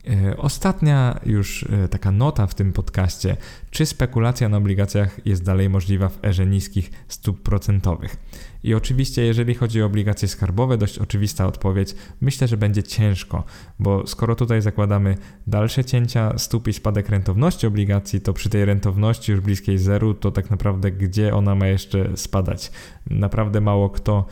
[0.09, 3.37] E, ostatnia już e, taka nota w tym podcaście.
[3.71, 8.17] Czy spekulacja na obligacjach jest dalej możliwa w erze niskich stóp procentowych?
[8.63, 11.95] I oczywiście, jeżeli chodzi o obligacje skarbowe, dość oczywista odpowiedź.
[12.21, 13.43] Myślę, że będzie ciężko,
[13.79, 19.31] bo skoro tutaj zakładamy dalsze cięcia stóp i spadek rentowności obligacji, to przy tej rentowności
[19.31, 22.71] już bliskiej zeru, to tak naprawdę gdzie ona ma jeszcze spadać?
[23.09, 24.25] Naprawdę mało kto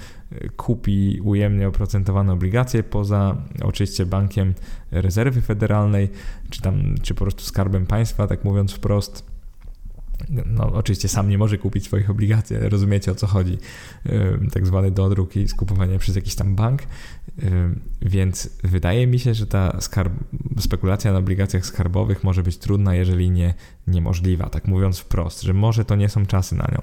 [0.57, 4.53] kupi ujemnie oprocentowane obligacje poza oczywiście bankiem
[4.91, 6.09] rezerwy federalnej,
[6.49, 9.38] czy tam, czy po prostu skarbem państwa, tak mówiąc wprost
[10.45, 13.57] no, oczywiście sam nie może kupić swoich obligacji, ale rozumiecie o co chodzi.
[14.51, 16.81] Tak zwany dodruk i skupowanie przez jakiś tam bank.
[18.01, 19.77] Więc wydaje mi się, że ta
[20.59, 23.53] spekulacja na obligacjach skarbowych może być trudna, jeżeli nie
[23.87, 26.81] niemożliwa, tak mówiąc wprost, że może to nie są czasy na nią.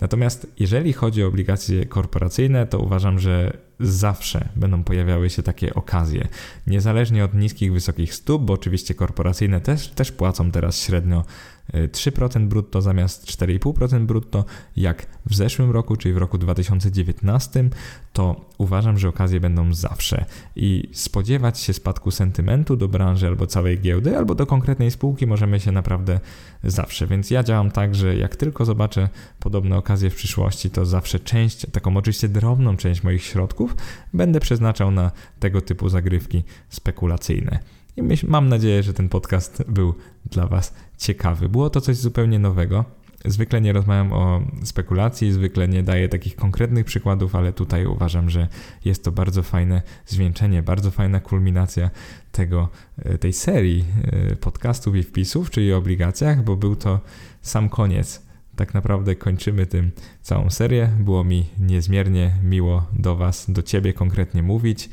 [0.00, 6.28] Natomiast jeżeli chodzi o obligacje korporacyjne, to uważam, że zawsze będą pojawiały się takie okazje.
[6.66, 11.24] Niezależnie od niskich, wysokich stóp, bo oczywiście korporacyjne też, też płacą teraz średnio
[11.72, 14.44] 3% brutto zamiast 4,5% brutto,
[14.76, 17.68] jak w zeszłym roku, czyli w roku 2019,
[18.12, 20.24] to uważam, że okazje będą zawsze
[20.56, 25.60] i spodziewać się spadku sentymentu do branży albo całej giełdy, albo do konkretnej spółki możemy
[25.60, 26.20] się naprawdę
[26.64, 27.06] zawsze.
[27.06, 29.08] Więc ja działam tak, że jak tylko zobaczę
[29.40, 33.71] podobne okazje w przyszłości, to zawsze część, taką oczywiście drobną część moich środków
[34.12, 35.10] będę przeznaczał na
[35.40, 37.58] tego typu zagrywki spekulacyjne.
[37.96, 39.94] I myśl, mam nadzieję, że ten podcast był
[40.30, 41.48] dla Was ciekawy.
[41.48, 42.84] Było to coś zupełnie nowego.
[43.24, 48.48] Zwykle nie rozmawiam o spekulacji, zwykle nie daję takich konkretnych przykładów, ale tutaj uważam, że
[48.84, 51.90] jest to bardzo fajne zwieńczenie, bardzo fajna kulminacja
[52.32, 52.68] tego,
[52.98, 57.00] e, tej serii e, podcastów i wpisów, czyli o obligacjach, bo był to
[57.42, 58.21] sam koniec
[58.56, 59.90] tak naprawdę kończymy tym
[60.22, 60.90] całą serię.
[61.00, 64.88] Było mi niezmiernie miło do Was, do Ciebie konkretnie mówić.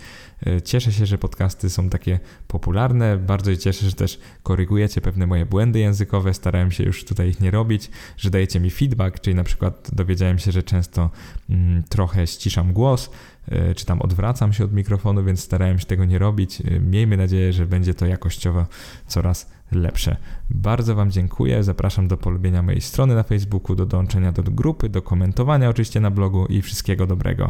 [0.48, 3.18] E, cieszę się, że podcasty są takie popularne.
[3.18, 6.34] Bardzo się cieszę, że też korygujecie pewne moje błędy językowe.
[6.34, 10.40] Starałem się już tutaj ich nie robić, że dajecie mi feedback, czyli na przykład dowiedziałem
[10.40, 11.10] się, że często
[11.50, 13.10] mm, trochę ściszam głos,
[13.48, 16.62] e, czy tam odwracam się od mikrofonu, więc starałem się tego nie robić.
[16.62, 18.66] E, miejmy nadzieję, że będzie to jakościowo
[19.08, 20.18] coraz lepsze.
[20.50, 21.64] Bardzo Wam dziękuję.
[21.64, 26.12] Zapraszam do polubienia mojej strony na Facebooku, do dołączenia do grupy, do komentowania oczywiście na
[26.12, 27.48] blogu i wszystkiego dobrego.